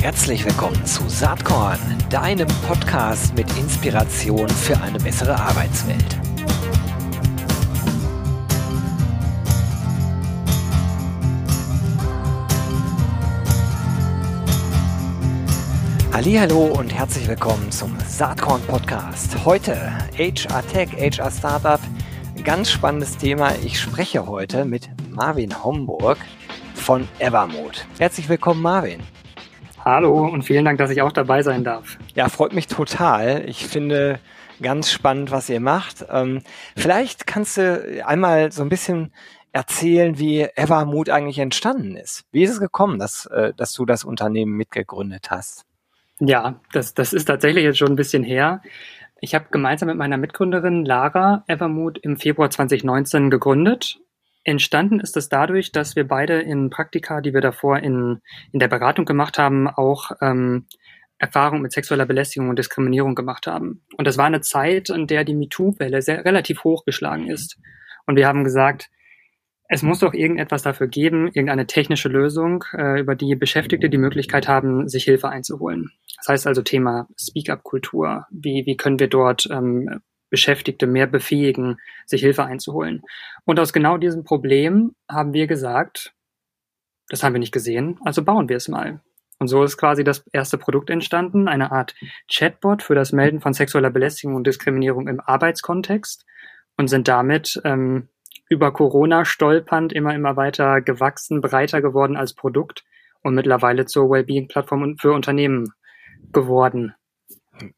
Herzlich 0.00 0.44
willkommen 0.44 0.84
zu 0.86 1.08
Saatkorn, 1.08 1.78
deinem 2.08 2.48
Podcast 2.66 3.34
mit 3.34 3.46
Inspiration 3.58 4.48
für 4.48 4.80
eine 4.80 4.98
bessere 4.98 5.34
Arbeitswelt. 5.34 6.18
Hallo 16.12 16.66
und 16.66 16.92
herzlich 16.94 17.28
willkommen 17.28 17.70
zum 17.70 17.96
Saatkorn 18.06 18.62
Podcast. 18.62 19.44
Heute 19.44 19.74
HR 20.16 20.66
Tech, 20.66 20.90
HR 20.92 21.30
Startup. 21.30 21.80
Ganz 22.44 22.70
spannendes 22.70 23.16
Thema. 23.16 23.54
Ich 23.64 23.78
spreche 23.78 24.26
heute 24.26 24.64
mit 24.64 24.88
Marvin 25.10 25.62
Homburg 25.62 26.18
von 26.90 27.06
Evermood. 27.20 27.86
Herzlich 28.00 28.28
willkommen, 28.28 28.62
Marvin. 28.62 28.98
Hallo 29.84 30.26
und 30.26 30.42
vielen 30.42 30.64
Dank, 30.64 30.78
dass 30.78 30.90
ich 30.90 31.02
auch 31.02 31.12
dabei 31.12 31.40
sein 31.44 31.62
darf. 31.62 31.98
Ja, 32.16 32.28
freut 32.28 32.52
mich 32.52 32.66
total. 32.66 33.48
Ich 33.48 33.64
finde 33.64 34.18
ganz 34.60 34.90
spannend, 34.90 35.30
was 35.30 35.48
ihr 35.48 35.60
macht. 35.60 36.04
Ähm, 36.10 36.42
vielleicht 36.76 37.28
kannst 37.28 37.58
du 37.58 38.04
einmal 38.04 38.50
so 38.50 38.62
ein 38.62 38.68
bisschen 38.68 39.12
erzählen, 39.52 40.18
wie 40.18 40.40
Evermood 40.56 41.10
eigentlich 41.10 41.38
entstanden 41.38 41.94
ist. 41.94 42.24
Wie 42.32 42.42
ist 42.42 42.50
es 42.50 42.58
gekommen, 42.58 42.98
dass, 42.98 43.26
äh, 43.26 43.54
dass 43.56 43.72
du 43.72 43.86
das 43.86 44.02
Unternehmen 44.02 44.56
mitgegründet 44.56 45.30
hast? 45.30 45.66
Ja, 46.18 46.58
das, 46.72 46.94
das 46.94 47.12
ist 47.12 47.26
tatsächlich 47.26 47.62
jetzt 47.62 47.78
schon 47.78 47.92
ein 47.92 47.96
bisschen 47.96 48.24
her. 48.24 48.62
Ich 49.20 49.36
habe 49.36 49.44
gemeinsam 49.52 49.86
mit 49.86 49.96
meiner 49.96 50.16
Mitgründerin 50.16 50.84
Lara 50.84 51.44
Evermood 51.46 51.98
im 51.98 52.16
Februar 52.16 52.50
2019 52.50 53.30
gegründet 53.30 54.00
Entstanden 54.44 55.00
ist 55.00 55.16
es 55.16 55.28
dadurch, 55.28 55.70
dass 55.72 55.96
wir 55.96 56.08
beide 56.08 56.40
in 56.40 56.70
Praktika, 56.70 57.20
die 57.20 57.34
wir 57.34 57.42
davor 57.42 57.78
in, 57.78 58.20
in 58.52 58.58
der 58.58 58.68
Beratung 58.68 59.04
gemacht 59.04 59.38
haben, 59.38 59.68
auch 59.68 60.12
ähm, 60.22 60.66
Erfahrung 61.18 61.60
mit 61.60 61.72
sexueller 61.72 62.06
Belästigung 62.06 62.48
und 62.48 62.58
Diskriminierung 62.58 63.14
gemacht 63.14 63.46
haben. 63.46 63.82
Und 63.98 64.06
das 64.06 64.16
war 64.16 64.24
eine 64.24 64.40
Zeit, 64.40 64.88
in 64.88 65.06
der 65.06 65.24
die 65.24 65.34
MeToo-Welle 65.34 66.00
sehr 66.00 66.24
relativ 66.24 66.64
hochgeschlagen 66.64 67.28
ist. 67.28 67.58
Und 68.06 68.16
wir 68.16 68.26
haben 68.26 68.42
gesagt, 68.42 68.88
es 69.68 69.82
muss 69.82 70.00
doch 70.00 70.14
irgendetwas 70.14 70.62
dafür 70.62 70.88
geben, 70.88 71.26
irgendeine 71.26 71.66
technische 71.66 72.08
Lösung, 72.08 72.64
äh, 72.72 73.00
über 73.00 73.14
die 73.14 73.36
Beschäftigte 73.36 73.88
die 73.88 73.98
Möglichkeit 73.98 74.48
haben, 74.48 74.88
sich 74.88 75.04
Hilfe 75.04 75.28
einzuholen. 75.28 75.92
Das 76.16 76.28
heißt 76.28 76.46
also 76.46 76.62
Thema 76.62 77.06
Speak-up-Kultur. 77.16 78.26
Wie, 78.30 78.64
wie 78.66 78.76
können 78.76 78.98
wir 78.98 79.08
dort 79.08 79.46
ähm, 79.50 80.00
Beschäftigte 80.30 80.86
mehr 80.86 81.06
befähigen, 81.06 81.78
sich 82.06 82.22
Hilfe 82.22 82.44
einzuholen. 82.44 83.02
Und 83.44 83.60
aus 83.60 83.72
genau 83.72 83.98
diesem 83.98 84.24
Problem 84.24 84.94
haben 85.08 85.32
wir 85.32 85.46
gesagt, 85.46 86.14
das 87.08 87.22
haben 87.22 87.34
wir 87.34 87.40
nicht 87.40 87.52
gesehen, 87.52 87.98
also 88.04 88.24
bauen 88.24 88.48
wir 88.48 88.56
es 88.56 88.68
mal. 88.68 89.00
Und 89.40 89.48
so 89.48 89.64
ist 89.64 89.78
quasi 89.78 90.04
das 90.04 90.26
erste 90.32 90.58
Produkt 90.58 90.90
entstanden, 90.90 91.48
eine 91.48 91.72
Art 91.72 91.94
Chatbot 92.30 92.82
für 92.82 92.94
das 92.94 93.10
Melden 93.12 93.40
von 93.40 93.54
sexueller 93.54 93.90
Belästigung 93.90 94.36
und 94.36 94.46
Diskriminierung 94.46 95.08
im 95.08 95.20
Arbeitskontext 95.20 96.26
und 96.76 96.88
sind 96.88 97.08
damit 97.08 97.60
ähm, 97.64 98.08
über 98.50 98.72
Corona 98.72 99.24
stolpernd 99.24 99.92
immer, 99.92 100.14
immer 100.14 100.36
weiter 100.36 100.82
gewachsen, 100.82 101.40
breiter 101.40 101.80
geworden 101.80 102.16
als 102.16 102.34
Produkt 102.34 102.84
und 103.22 103.34
mittlerweile 103.34 103.86
zur 103.86 104.10
Wellbeing-Plattform 104.10 104.96
für 104.98 105.12
Unternehmen 105.12 105.72
geworden. 106.32 106.94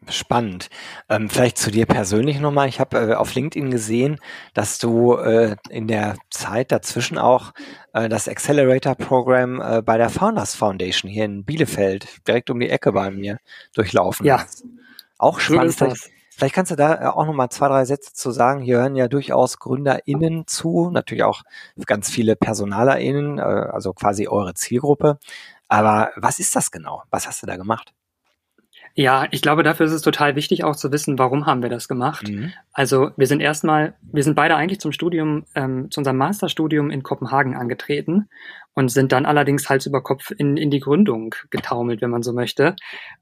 Spannend. 0.08 0.68
Ähm, 1.08 1.28
vielleicht 1.28 1.58
zu 1.58 1.70
dir 1.70 1.86
persönlich 1.86 2.40
nochmal. 2.40 2.68
Ich 2.68 2.80
habe 2.80 2.98
äh, 2.98 3.14
auf 3.14 3.34
LinkedIn 3.34 3.70
gesehen, 3.70 4.18
dass 4.54 4.78
du 4.78 5.14
äh, 5.14 5.56
in 5.70 5.88
der 5.88 6.16
Zeit 6.30 6.72
dazwischen 6.72 7.18
auch 7.18 7.52
äh, 7.92 8.08
das 8.08 8.28
Accelerator-Programm 8.28 9.60
äh, 9.60 9.82
bei 9.82 9.98
der 9.98 10.10
Founders 10.10 10.54
Foundation 10.54 11.10
hier 11.10 11.24
in 11.24 11.44
Bielefeld, 11.44 12.26
direkt 12.26 12.50
um 12.50 12.60
die 12.60 12.70
Ecke 12.70 12.92
bei 12.92 13.10
mir, 13.10 13.38
durchlaufen 13.74 14.26
ja. 14.26 14.42
hast. 14.42 14.64
Auch 15.18 15.40
spannend. 15.40 15.72
So 15.72 15.84
vielleicht, 15.86 16.10
vielleicht 16.30 16.54
kannst 16.54 16.70
du 16.70 16.76
da 16.76 17.02
äh, 17.02 17.06
auch 17.06 17.26
nochmal 17.26 17.48
zwei, 17.50 17.68
drei 17.68 17.84
Sätze 17.84 18.12
zu 18.12 18.30
sagen. 18.30 18.60
Hier 18.60 18.78
hören 18.78 18.96
ja 18.96 19.08
durchaus 19.08 19.58
GründerInnen 19.58 20.46
zu, 20.46 20.90
natürlich 20.90 21.24
auch 21.24 21.42
ganz 21.86 22.10
viele 22.10 22.36
PersonalerInnen, 22.36 23.38
äh, 23.38 23.42
also 23.42 23.92
quasi 23.92 24.28
eure 24.28 24.54
Zielgruppe. 24.54 25.18
Aber 25.68 26.10
was 26.16 26.38
ist 26.38 26.54
das 26.56 26.70
genau? 26.70 27.02
Was 27.10 27.26
hast 27.26 27.42
du 27.42 27.46
da 27.46 27.56
gemacht? 27.56 27.94
Ja, 28.94 29.26
ich 29.30 29.40
glaube, 29.40 29.62
dafür 29.62 29.86
ist 29.86 29.92
es 29.92 30.02
total 30.02 30.36
wichtig 30.36 30.64
auch 30.64 30.76
zu 30.76 30.92
wissen, 30.92 31.18
warum 31.18 31.46
haben 31.46 31.62
wir 31.62 31.70
das 31.70 31.88
gemacht. 31.88 32.28
Mhm. 32.28 32.52
Also 32.72 33.10
wir 33.16 33.26
sind 33.26 33.40
erstmal, 33.40 33.94
wir 34.02 34.22
sind 34.22 34.34
beide 34.34 34.54
eigentlich 34.54 34.80
zum 34.80 34.92
Studium, 34.92 35.44
ähm, 35.54 35.90
zu 35.90 36.00
unserem 36.00 36.18
Masterstudium 36.18 36.90
in 36.90 37.02
Kopenhagen 37.02 37.56
angetreten 37.56 38.28
und 38.74 38.90
sind 38.90 39.12
dann 39.12 39.24
allerdings 39.24 39.68
Hals 39.70 39.86
über 39.86 40.02
Kopf 40.02 40.30
in, 40.36 40.56
in 40.56 40.70
die 40.70 40.80
Gründung 40.80 41.34
getaumelt, 41.50 42.02
wenn 42.02 42.10
man 42.10 42.22
so 42.22 42.34
möchte. 42.34 42.76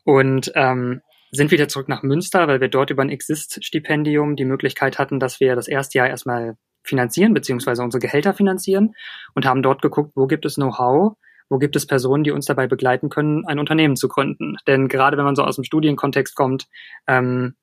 Und 0.05 0.51
ähm, 0.57 1.03
sind 1.33 1.53
wieder 1.53 1.69
zurück 1.69 1.89
nach 1.89 2.03
Münster, 2.03 2.49
weil 2.49 2.61
wir 2.61 2.69
dort 2.69 2.91
über 2.91 3.03
ein 3.03 3.11
Exist-Stipendium 3.11 4.35
die 4.35 4.45
Möglichkeit 4.45 4.99
hatten, 4.99 5.21
dass 5.21 5.39
wir 5.39 5.55
das 5.55 5.69
erste 5.69 5.99
Jahr 5.99 6.09
erstmal 6.09 6.57
finanzieren, 6.83 7.35
beziehungsweise 7.35 7.83
unsere 7.83 8.01
Gehälter 8.01 8.35
finanzieren 8.35 8.95
und 9.35 9.47
haben 9.47 9.63
dort 9.63 9.83
geguckt, 9.83 10.13
wo 10.17 10.27
gibt 10.27 10.45
es 10.45 10.55
Know-how, 10.57 11.17
wo 11.51 11.59
gibt 11.59 11.77
es 11.77 11.87
Personen, 11.87 12.25
die 12.25 12.31
uns 12.31 12.47
dabei 12.47 12.67
begleiten 12.69 13.11
können, 13.11 13.45
ein 13.45 13.59
Unternehmen 13.59 13.97
zu 13.97 14.09
gründen. 14.09 14.57
Denn 14.67 14.89
gerade 14.89 15.19
wenn 15.19 15.25
man 15.25 15.35
so 15.35 15.43
aus 15.43 15.57
dem 15.57 15.65
Studienkontext 15.65 16.35
kommt, 16.37 16.69
ähm, 17.07 17.55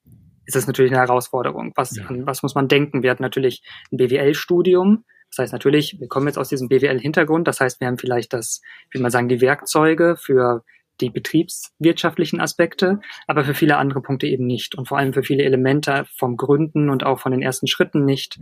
ist 0.46 0.56
es 0.56 0.68
natürlich 0.68 0.92
eine 0.92 1.02
Herausforderung. 1.02 1.72
Was, 1.76 1.96
ja. 1.96 2.06
an 2.06 2.26
was 2.26 2.44
muss 2.44 2.54
man 2.54 2.68
denken? 2.68 3.02
Wir 3.02 3.12
hatten 3.12 3.24
natürlich 3.24 3.64
ein 3.92 3.98
BWL-Studium. 3.98 5.06
Das 5.32 5.40
heißt 5.40 5.54
natürlich, 5.54 6.00
wir 6.00 6.08
kommen 6.08 6.28
jetzt 6.28 6.38
aus 6.38 6.50
diesem 6.50 6.68
BWL-Hintergrund. 6.68 7.48
Das 7.48 7.60
heißt, 7.60 7.80
wir 7.80 7.88
haben 7.88 7.98
vielleicht 7.98 8.34
das, 8.34 8.62
wie 8.92 9.00
man 9.00 9.12
sagen, 9.12 9.30
die 9.30 9.42
Werkzeuge 9.42 10.16
für 10.18 10.64
die 11.00 11.10
betriebswirtschaftlichen 11.10 12.42
Aspekte, 12.42 13.00
aber 13.28 13.44
für 13.44 13.54
viele 13.54 13.78
andere 13.78 14.02
Punkte 14.02 14.28
eben 14.28 14.46
nicht. 14.46 14.76
Und 14.76 14.88
vor 14.88 14.98
allem 14.98 15.14
für 15.14 15.24
viele 15.24 15.44
Elemente 15.44 16.06
vom 16.18 16.38
Gründen 16.38 16.90
und 16.90 17.06
auch 17.06 17.20
von 17.20 17.32
den 17.32 17.42
ersten 17.42 17.68
Schritten 17.68 18.04
nicht. 18.04 18.40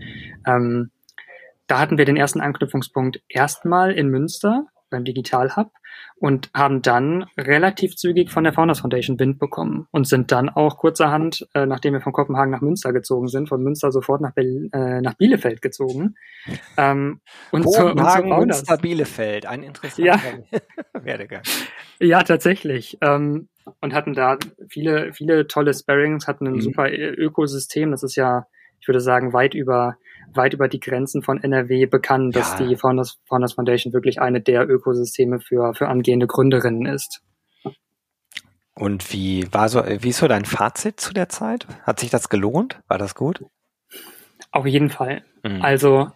Ähm, 0.48 0.92
da 1.68 1.80
hatten 1.80 1.98
wir 1.98 2.06
den 2.06 2.18
ersten 2.18 2.42
Anknüpfungspunkt 2.42 3.22
erstmal 3.28 3.92
in 3.92 4.10
Münster 4.10 4.68
beim 4.90 5.04
Digital 5.04 5.56
Hub 5.56 5.72
und 6.18 6.50
haben 6.54 6.82
dann 6.82 7.26
relativ 7.38 7.96
zügig 7.96 8.32
von 8.32 8.44
der 8.44 8.54
Founders 8.54 8.80
Foundation 8.80 9.20
Wind 9.20 9.40
bekommen 9.40 9.88
und 9.92 10.08
sind 10.08 10.32
dann 10.32 10.50
auch 10.50 10.78
kurzerhand, 10.78 11.48
äh, 11.54 11.66
nachdem 11.66 11.94
wir 11.94 12.02
von 12.02 12.14
Kopenhagen 12.14 12.52
nach 12.52 12.62
Münster 12.62 12.94
gezogen 12.94 13.28
sind, 13.28 13.50
von 13.50 13.62
Münster 13.62 13.92
sofort 13.92 14.22
nach, 14.22 14.34
Be 14.34 14.70
äh, 14.72 15.02
nach 15.02 15.16
Bielefeld 15.16 15.62
gezogen. 15.62 16.16
Ähm, 16.78 17.22
und 17.52 17.66
Kopenhagen, 17.66 18.32
und 18.32 18.40
Münster, 18.40 18.78
Bielefeld, 18.78 19.46
ein 19.46 19.64
interessanter 19.64 20.06
ja. 20.06 20.20
Werdegang. 21.04 21.44
Ja, 22.00 22.24
tatsächlich. 22.24 22.98
Ähm, 23.02 23.50
und 23.82 23.94
hatten 23.94 24.14
da 24.14 24.38
viele, 24.70 25.14
viele 25.14 25.48
tolle 25.48 25.74
Sparrings, 25.74 26.28
hatten 26.28 26.48
ein 26.48 26.54
mhm. 26.54 26.62
super 26.62 26.92
Ökosystem. 26.92 27.92
Das 27.92 28.04
ist 28.04 28.16
ja, 28.16 28.48
ich 28.80 28.88
würde 28.88 29.00
sagen, 29.02 29.34
weit 29.34 29.54
über 29.54 29.98
weit 30.34 30.54
über 30.54 30.68
die 30.68 30.80
Grenzen 30.80 31.22
von 31.22 31.42
NRW 31.42 31.86
bekannt, 31.86 32.36
dass 32.36 32.60
ja. 32.60 32.66
die 32.66 32.76
Founders, 32.76 33.20
Founders 33.28 33.54
Foundation 33.54 33.94
wirklich 33.94 34.22
eine 34.22 34.42
der 34.42 34.70
Ökosysteme 34.70 35.40
für, 35.40 35.74
für 35.74 35.88
angehende 35.88 36.28
Gründerinnen 36.28 36.86
ist. 36.86 37.22
Und 38.74 39.14
wie 39.14 39.48
war 39.54 39.70
so, 39.70 39.84
wie 39.86 40.10
ist 40.10 40.18
so 40.18 40.28
dein 40.28 40.46
Fazit 40.46 41.00
zu 41.00 41.14
der 41.14 41.30
Zeit? 41.30 41.66
Hat 41.84 42.00
sich 42.00 42.10
das 42.10 42.28
gelohnt? 42.28 42.82
War 42.88 42.98
das 42.98 43.16
gut? 43.16 43.46
Auf 44.52 44.66
jeden 44.66 44.90
Fall. 44.90 45.24
Mhm. 45.44 45.62
Also, 45.62 46.12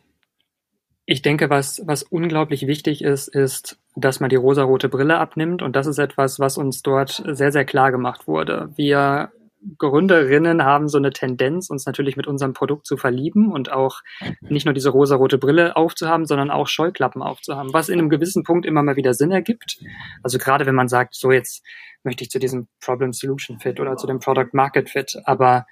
ich 1.05 1.21
denke, 1.21 1.49
was, 1.49 1.81
was 1.85 2.03
unglaublich 2.03 2.67
wichtig 2.67 3.01
ist, 3.01 3.29
ist, 3.29 3.79
dass 3.95 4.19
man 4.19 4.29
die 4.29 4.35
rosarote 4.35 4.89
Brille 4.89 5.17
abnimmt. 5.17 5.61
Und 5.61 5.75
das 5.75 5.87
ist 5.87 5.99
etwas, 5.99 6.39
was 6.39 6.57
uns 6.57 6.81
dort 6.81 7.23
sehr, 7.25 7.51
sehr 7.51 7.65
klar 7.65 7.91
gemacht 7.91 8.27
wurde. 8.27 8.69
Wir 8.75 9.31
Gründerinnen 9.77 10.63
haben 10.63 10.87
so 10.87 10.97
eine 10.97 11.11
Tendenz, 11.11 11.69
uns 11.69 11.85
natürlich 11.85 12.15
mit 12.15 12.27
unserem 12.27 12.53
Produkt 12.53 12.85
zu 12.85 12.97
verlieben 12.97 13.51
und 13.51 13.71
auch 13.71 14.01
nicht 14.41 14.65
nur 14.65 14.73
diese 14.73 14.89
rosarote 14.89 15.37
Brille 15.37 15.75
aufzuhaben, 15.75 16.25
sondern 16.25 16.49
auch 16.49 16.67
Scheuklappen 16.67 17.21
aufzuhaben, 17.21 17.73
was 17.73 17.89
in 17.89 17.99
einem 17.99 18.09
gewissen 18.09 18.43
Punkt 18.43 18.65
immer 18.65 18.83
mal 18.83 18.95
wieder 18.95 19.13
Sinn 19.13 19.31
ergibt. 19.31 19.79
Also 20.23 20.37
gerade 20.37 20.65
wenn 20.65 20.75
man 20.75 20.87
sagt, 20.87 21.15
so 21.15 21.31
jetzt 21.31 21.63
möchte 22.03 22.23
ich 22.23 22.29
zu 22.29 22.39
diesem 22.39 22.67
Problem 22.79 23.11
Solution 23.11 23.59
Fit 23.59 23.79
oder 23.79 23.97
zu 23.97 24.07
dem 24.07 24.19
Product 24.19 24.49
Market 24.53 24.89
Fit, 24.89 25.17
aber 25.25 25.65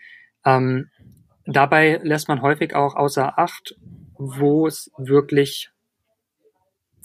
ähm, 0.45 0.89
dabei 1.45 1.99
lässt 2.03 2.27
man 2.27 2.41
häufig 2.41 2.75
auch 2.75 2.95
außer 2.95 3.39
Acht, 3.39 3.75
wo 4.17 4.67
es 4.67 4.91
wirklich 4.97 5.71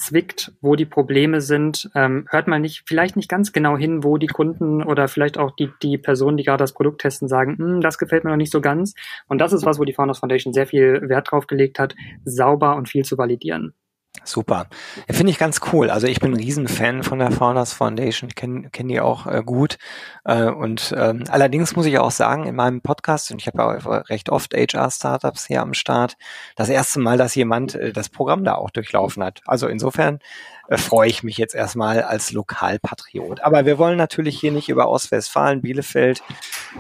zwickt, 0.05 0.53
wo 0.61 0.77
die 0.77 0.87
Probleme 0.87 1.41
sind, 1.41 1.91
ähm, 1.95 2.27
hört 2.31 2.49
man 2.49 2.63
nicht, 2.63 2.85
vielleicht 2.87 3.17
nicht 3.17 3.29
ganz 3.29 3.53
genau 3.53 3.77
hin, 3.77 4.05
wo 4.05 4.19
die 4.19 4.27
Kunden 4.27 4.83
oder 4.83 5.09
vielleicht 5.09 5.39
auch 5.39 5.53
die, 5.53 5.71
die 5.83 5.99
Personen, 5.99 6.37
die 6.37 6.45
gerade 6.45 6.63
das 6.63 6.73
Produkt 6.73 7.01
testen, 7.01 7.29
sagen, 7.29 7.57
hm, 7.59 7.81
das 7.81 7.99
gefällt 7.99 8.25
mir 8.25 8.31
noch 8.31 8.37
nicht 8.37 8.53
so 8.53 8.61
ganz. 8.61 8.95
Und 9.29 9.39
das 9.39 9.53
ist 9.53 9.65
was, 9.65 9.79
wo 9.79 9.85
die 9.85 9.93
Founders 9.93 10.19
Foundation 10.19 10.53
sehr 10.53 10.67
viel 10.67 11.09
Wert 11.09 11.31
drauf 11.31 11.47
gelegt 11.47 11.79
hat, 11.79 11.95
sauber 12.25 12.77
und 12.77 12.89
viel 12.89 13.05
zu 13.05 13.19
validieren. 13.19 13.75
Super. 14.25 14.67
Finde 15.11 15.31
ich 15.33 15.39
ganz 15.39 15.61
cool. 15.73 15.91
Also 15.91 16.07
ich 16.07 16.21
bin 16.21 16.33
ein 16.33 16.37
Riesenfan 16.37 17.03
von 17.03 17.19
der 17.19 17.33
Founders 17.33 17.73
Foundation, 17.73 18.31
kenne 18.31 18.71
kenn 18.71 18.89
die 18.89 19.01
auch 19.01 19.27
äh, 19.27 19.43
gut. 19.45 19.79
Äh, 20.25 20.45
und 20.45 20.95
ähm, 20.97 21.25
allerdings 21.29 21.75
muss 21.75 21.87
ich 21.87 21.99
auch 21.99 22.13
sagen, 22.13 22.47
in 22.47 22.55
meinem 22.55 22.83
Podcast, 22.83 23.33
und 23.33 23.41
ich 23.41 23.49
habe 23.49 23.59
ja 23.59 23.99
recht 24.03 24.31
oft 24.31 24.55
HR-Startups 24.55 25.47
hier 25.47 25.61
am 25.61 25.75
Start, 25.75 26.17
das 26.55 26.69
erste 26.69 27.01
Mal, 27.01 27.19
dass 27.19 27.35
jemand 27.35 27.75
äh, 27.75 27.93
das 27.93 28.09
Programm 28.09 28.45
da 28.45 28.55
auch 28.55 28.71
durchlaufen 28.71 29.25
hat. 29.25 29.41
Also 29.47 29.67
insofern 29.67 30.21
äh, 30.69 30.77
freue 30.77 31.09
ich 31.09 31.23
mich 31.23 31.37
jetzt 31.37 31.55
erstmal 31.55 32.03
als 32.03 32.33
Lokalpatriot. 32.33 33.41
Aber 33.41 33.67
wir 33.67 33.79
wollen 33.79 33.99
natürlich 33.99 34.39
hier 34.39 34.53
nicht 34.53 34.69
über 34.69 34.89
Ostwestfalen, 34.89 35.63
Bielefeld 35.63 36.23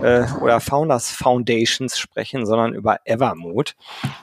äh, 0.00 0.24
oder 0.40 0.60
Founders 0.60 1.10
Foundations 1.10 1.98
sprechen, 1.98 2.46
sondern 2.46 2.74
über 2.74 3.00
Evermood. 3.04 3.74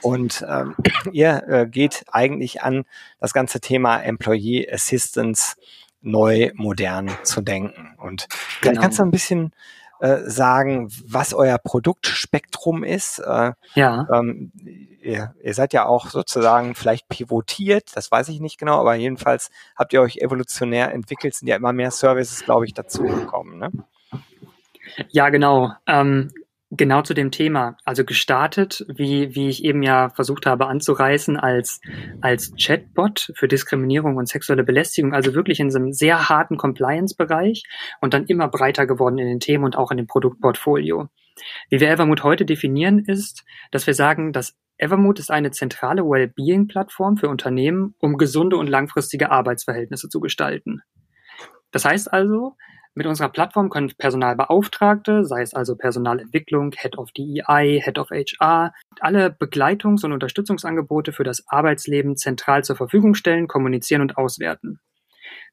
Und 0.01 0.45
ähm, 0.47 0.75
ihr 1.11 1.43
äh, 1.47 1.67
geht 1.67 2.05
eigentlich 2.11 2.61
an 2.61 2.85
das 3.19 3.33
ganze 3.33 3.59
Thema 3.59 3.99
Employee 3.99 4.67
Assistance 4.71 5.55
neu 6.01 6.51
modern 6.55 7.09
zu 7.23 7.41
denken. 7.41 7.95
Und 7.97 8.27
genau. 8.61 8.81
kannst 8.81 8.99
du 8.99 9.03
ein 9.03 9.11
bisschen 9.11 9.51
äh, 9.99 10.29
sagen, 10.29 10.89
was 11.05 11.33
euer 11.33 11.57
Produktspektrum 11.57 12.85
ist. 12.85 13.19
Äh, 13.19 13.51
ja. 13.75 14.07
Ähm, 14.11 14.51
ihr, 15.01 15.35
ihr 15.43 15.53
seid 15.53 15.73
ja 15.73 15.85
auch 15.85 16.09
sozusagen 16.09 16.73
vielleicht 16.75 17.09
pivotiert, 17.09 17.95
das 17.95 18.11
weiß 18.11 18.29
ich 18.29 18.39
nicht 18.39 18.57
genau, 18.57 18.79
aber 18.79 18.95
jedenfalls 18.95 19.49
habt 19.75 19.91
ihr 19.93 20.01
euch 20.01 20.17
evolutionär 20.17 20.93
entwickelt, 20.93 21.35
sind 21.35 21.47
ja 21.47 21.55
immer 21.55 21.73
mehr 21.73 21.91
Services, 21.91 22.43
glaube 22.45 22.65
ich, 22.65 22.73
dazugekommen. 22.73 23.59
Ne? 23.59 23.71
Ja, 25.09 25.29
genau. 25.29 25.71
Ähm, 25.87 26.31
Genau 26.71 27.01
zu 27.01 27.15
dem 27.15 27.31
Thema. 27.31 27.77
Also 27.83 28.05
gestartet, 28.05 28.85
wie, 28.87 29.33
wie 29.33 29.49
ich 29.49 29.63
eben 29.63 29.81
ja 29.81 30.09
versucht 30.09 30.45
habe 30.45 30.67
anzureißen, 30.67 31.35
als, 31.35 31.81
als 32.21 32.53
Chatbot 32.59 33.31
für 33.33 33.47
Diskriminierung 33.47 34.17
und 34.17 34.27
sexuelle 34.27 34.63
Belästigung, 34.63 35.15
also 35.15 35.33
wirklich 35.33 35.59
in 35.59 35.71
so 35.71 35.79
einem 35.79 35.93
sehr 35.93 36.29
harten 36.29 36.57
Compliance-Bereich 36.57 37.63
und 38.01 38.13
dann 38.13 38.25
immer 38.25 38.47
breiter 38.49 38.85
geworden 38.85 39.17
in 39.17 39.25
den 39.25 39.39
Themen 39.39 39.63
und 39.63 39.77
auch 39.77 39.89
in 39.89 39.97
dem 39.97 40.05
Produktportfolio. 40.05 41.09
Wie 41.71 41.79
wir 41.79 41.89
Evermood 41.89 42.21
heute 42.21 42.45
definieren, 42.45 42.99
ist, 42.99 43.45
dass 43.71 43.87
wir 43.87 43.95
sagen, 43.95 44.31
dass 44.31 44.55
Evermood 44.77 45.17
ist 45.17 45.31
eine 45.31 45.49
zentrale 45.49 46.03
Wellbeing-Plattform 46.03 47.17
für 47.17 47.29
Unternehmen, 47.29 47.95
um 47.97 48.17
gesunde 48.17 48.57
und 48.57 48.67
langfristige 48.67 49.31
Arbeitsverhältnisse 49.31 50.07
zu 50.07 50.19
gestalten. 50.19 50.83
Das 51.71 51.83
heißt 51.83 52.13
also, 52.13 52.55
mit 52.95 53.07
unserer 53.07 53.29
Plattform 53.29 53.69
können 53.69 53.91
Personalbeauftragte, 53.97 55.23
sei 55.23 55.41
es 55.41 55.53
also 55.53 55.75
Personalentwicklung, 55.75 56.71
Head 56.75 56.97
of 56.97 57.11
DEI, 57.11 57.81
Head 57.83 57.97
of 57.99 58.09
HR, 58.09 58.73
alle 58.99 59.27
Begleitungs- 59.27 60.03
und 60.03 60.11
Unterstützungsangebote 60.11 61.13
für 61.13 61.23
das 61.23 61.43
Arbeitsleben 61.47 62.17
zentral 62.17 62.63
zur 62.63 62.75
Verfügung 62.75 63.13
stellen, 63.13 63.47
kommunizieren 63.47 64.01
und 64.01 64.17
auswerten. 64.17 64.79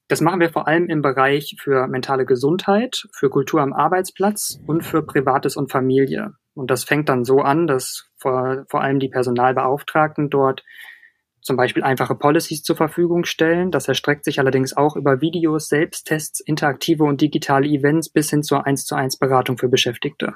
Das 0.08 0.20
machen 0.20 0.40
wir 0.40 0.50
vor 0.50 0.68
allem 0.68 0.88
im 0.88 1.02
Bereich 1.02 1.56
für 1.58 1.88
mentale 1.88 2.26
Gesundheit, 2.26 3.06
für 3.12 3.28
Kultur 3.28 3.60
am 3.60 3.72
Arbeitsplatz 3.72 4.60
und 4.66 4.82
für 4.82 5.02
Privates 5.02 5.56
und 5.56 5.70
Familie. 5.70 6.34
Und 6.54 6.70
das 6.70 6.84
fängt 6.84 7.08
dann 7.08 7.24
so 7.24 7.40
an, 7.40 7.66
dass 7.66 8.08
vor, 8.16 8.64
vor 8.70 8.82
allem 8.82 9.00
die 9.00 9.08
Personalbeauftragten 9.08 10.30
dort 10.30 10.62
zum 11.46 11.56
Beispiel 11.56 11.84
einfache 11.84 12.14
Policies 12.14 12.62
zur 12.62 12.76
Verfügung 12.76 13.24
stellen. 13.24 13.70
Das 13.70 13.88
erstreckt 13.88 14.24
sich 14.24 14.38
allerdings 14.38 14.76
auch 14.76 14.96
über 14.96 15.20
Videos, 15.20 15.68
Selbsttests, 15.68 16.40
interaktive 16.40 17.04
und 17.04 17.20
digitale 17.20 17.66
Events 17.68 18.10
bis 18.10 18.30
hin 18.30 18.42
zur 18.42 18.66
1 18.66 18.84
zu 18.84 18.96
1 18.96 19.18
Beratung 19.18 19.56
für 19.56 19.68
Beschäftigte. 19.68 20.34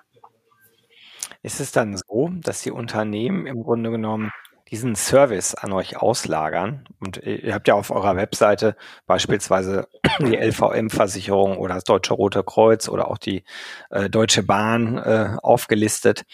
Ist 1.43 1.61
es 1.61 1.73
dann 1.73 1.97
so, 1.97 2.31
dass 2.43 2.62
die 2.62 2.71
Unternehmen 2.71 3.47
im 3.47 3.62
Grunde 3.62 3.91
genommen 3.91 4.31
diesen 4.71 4.95
Service 4.95 5.55
an 5.55 5.73
euch 5.73 5.97
auslagern? 5.97 6.85
Und 7.01 7.17
ihr 7.17 7.55
habt 7.55 7.67
ja 7.67 7.75
auf 7.75 7.91
eurer 7.91 8.15
Webseite 8.17 8.77
beispielsweise 9.07 9.89
die 10.21 10.37
LVM-Versicherung 10.37 11.59
oder 11.59 11.75
das 11.75 11.85
Deutsche 11.85 12.15
Rote 12.15 12.45
Kreuz 12.45 12.89
oder 12.89 13.11
auch 13.11 13.19
die 13.19 13.43
äh, 13.91 14.09
Deutsche 14.09 14.43
Bahn 14.43 14.99
äh, 14.99 15.37
aufgelistet. 15.43 16.25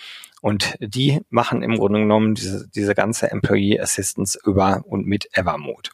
Und 0.47 0.77
die 0.79 1.23
machen 1.29 1.65
im 1.65 1.77
Grunde 1.77 1.99
genommen 1.99 2.37
diese, 2.37 2.69
diese 2.73 2.95
ganze 2.95 3.33
Employee 3.33 3.81
Assistance 3.81 4.39
über 4.45 4.85
und 4.87 5.05
mit 5.05 5.29
Evermood. 5.33 5.91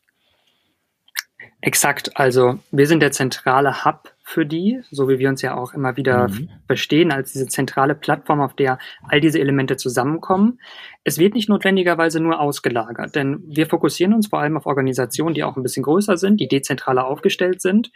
Exakt. 1.63 2.19
Also 2.19 2.59
wir 2.71 2.87
sind 2.87 3.01
der 3.01 3.13
zentrale 3.13 3.87
Hub 3.87 4.13
für 4.23 4.45
die, 4.45 4.83
so 4.91 5.09
wie 5.09 5.19
wir 5.19 5.31
uns 5.31 5.41
ja 5.41 5.57
auch 5.57 5.73
immer 5.73 5.97
wieder 5.97 6.29
mhm. 6.29 6.51
verstehen, 6.67 7.13
als 7.13 7.33
diese 7.33 7.47
zentrale 7.47 7.95
Plattform, 7.95 8.43
auf 8.43 8.53
der 8.53 8.79
all 9.09 9.23
diese 9.23 9.41
Elemente 9.41 9.79
zusammenkommen. 9.79 10.61
Es 11.03 11.17
wird 11.17 11.33
nicht 11.33 11.49
notwendigerweise 11.49 12.21
nur 12.21 12.39
ausgelagert, 12.39 13.17
denn 13.17 13.43
wir 13.47 13.67
fokussieren 13.67 14.13
uns 14.13 14.27
vor 14.27 14.41
allem 14.41 14.59
auf 14.59 14.67
Organisationen, 14.67 15.33
die 15.33 15.45
auch 15.45 15.57
ein 15.57 15.63
bisschen 15.63 15.85
größer 15.85 16.19
sind, 16.19 16.41
die 16.41 16.49
dezentraler 16.49 17.07
aufgestellt 17.07 17.63
sind. 17.63 17.91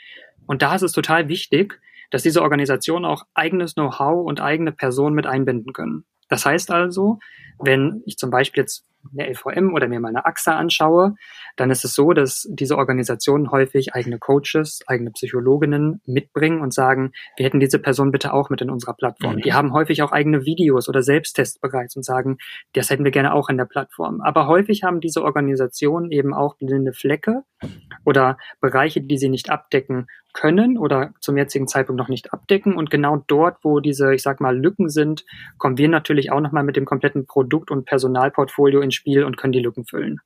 Und 0.47 0.63
da 0.63 0.75
ist 0.75 0.81
es 0.81 0.93
total 0.93 1.29
wichtig, 1.29 1.83
dass 2.11 2.23
diese 2.23 2.41
Organisationen 2.41 3.05
auch 3.05 3.27
eigenes 3.35 3.75
Know-how 3.75 4.27
und 4.27 4.41
eigene 4.41 4.73
Personen 4.73 5.15
mit 5.15 5.27
einbinden 5.27 5.75
können. 5.75 6.07
Das 6.29 6.45
heißt 6.45 6.71
also, 6.71 7.19
wenn 7.59 8.03
ich 8.07 8.17
zum 8.17 8.31
Beispiel 8.31 8.63
jetzt 8.63 8.85
eine 9.13 9.31
LVM 9.31 9.75
oder 9.75 9.89
mir 9.89 10.01
mal 10.01 10.09
eine 10.09 10.25
AXA 10.25 10.57
anschaue, 10.57 11.15
dann 11.57 11.71
ist 11.71 11.85
es 11.85 11.95
so, 11.95 12.13
dass 12.13 12.47
diese 12.51 12.77
Organisationen 12.77 13.51
häufig 13.51 13.95
eigene 13.95 14.19
Coaches, 14.19 14.81
eigene 14.87 15.11
Psychologinnen 15.11 16.01
mitbringen 16.07 16.61
und 16.61 16.75
sagen, 16.75 17.13
wir 17.37 17.47
hätten 17.47 17.61
diese 17.61 17.79
Person 17.79 18.13
bitte 18.13 18.33
auch 18.33 18.51
mit 18.51 18.61
in 18.61 18.71
unserer 18.71 18.95
Plattform. 18.95 19.37
Mhm. 19.37 19.43
Die 19.43 19.53
haben 19.53 19.73
häufig 19.73 20.03
auch 20.03 20.13
eigene 20.13 20.45
Videos 20.45 20.89
oder 20.89 21.03
Selbsttests 21.03 21.59
bereits 21.59 21.97
und 21.97 22.05
sagen, 22.05 22.39
das 22.73 22.91
hätten 22.91 23.05
wir 23.05 23.11
gerne 23.11 23.33
auch 23.33 23.49
in 23.49 23.57
der 23.57 23.65
Plattform. 23.65 24.21
Aber 24.21 24.47
häufig 24.47 24.83
haben 24.83 25.01
diese 25.01 25.23
Organisationen 25.23 26.11
eben 26.11 26.35
auch 26.35 26.57
blinde 26.57 26.93
Flecke 26.93 27.43
oder 28.05 28.39
Bereiche, 28.61 29.01
die 29.01 29.19
sie 29.19 29.29
nicht 29.29 29.51
abdecken 29.51 30.07
können 30.37 30.77
oder 30.77 31.13
zum 31.21 31.37
jetzigen 31.37 31.67
Zeitpunkt 31.67 31.99
noch 31.99 32.09
nicht 32.09 32.33
abdecken. 32.33 32.77
Und 32.77 32.91
genau 32.91 33.25
dort, 33.27 33.57
wo 33.63 33.81
diese, 33.81 34.15
ich 34.15 34.23
sag 34.23 34.41
mal, 34.41 34.57
Lücken 34.57 34.89
sind, 34.89 35.25
kommen 35.57 35.79
wir 35.79 35.89
natürlich 35.89 36.31
auch 36.31 36.41
nochmal 36.41 36.63
mit 36.63 36.77
dem 36.77 36.85
kompletten 36.85 37.27
Produkt- 37.27 37.71
und 37.71 37.87
Personalportfolio 37.87 38.81
ins 38.83 38.95
Spiel 38.97 39.25
und 39.25 39.37
können 39.37 39.53
die 39.53 39.61
Lücken 39.61 39.87
füllen. 39.87 40.21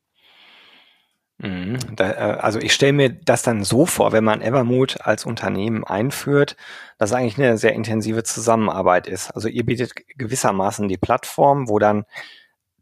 Mhm. 1.43 1.79
Äh, 1.99 2.03
also 2.03 2.59
ich 2.59 2.73
stelle 2.75 2.93
mir 2.93 3.09
das 3.11 3.43
dann 3.43 3.65
so 3.65 3.87
vor, 3.87 4.13
wenn 4.13 4.25
man 4.25 4.43
Evermood 4.43 5.01
als 5.03 5.25
Unternehmen 5.25 5.85
einführt, 5.85 6.57
dass 6.99 7.13
eigentlich 7.13 7.39
eine 7.39 7.57
sehr 7.57 7.73
intensive 7.73 8.23
Zusammenarbeit 8.25 9.07
ist. 9.07 9.31
Also 9.31 9.49
ihr 9.49 9.65
bietet 9.65 9.93
gewissermaßen 10.17 10.89
die 10.89 10.99
Plattform, 10.99 11.69
wo 11.69 11.79
dann 11.79 12.05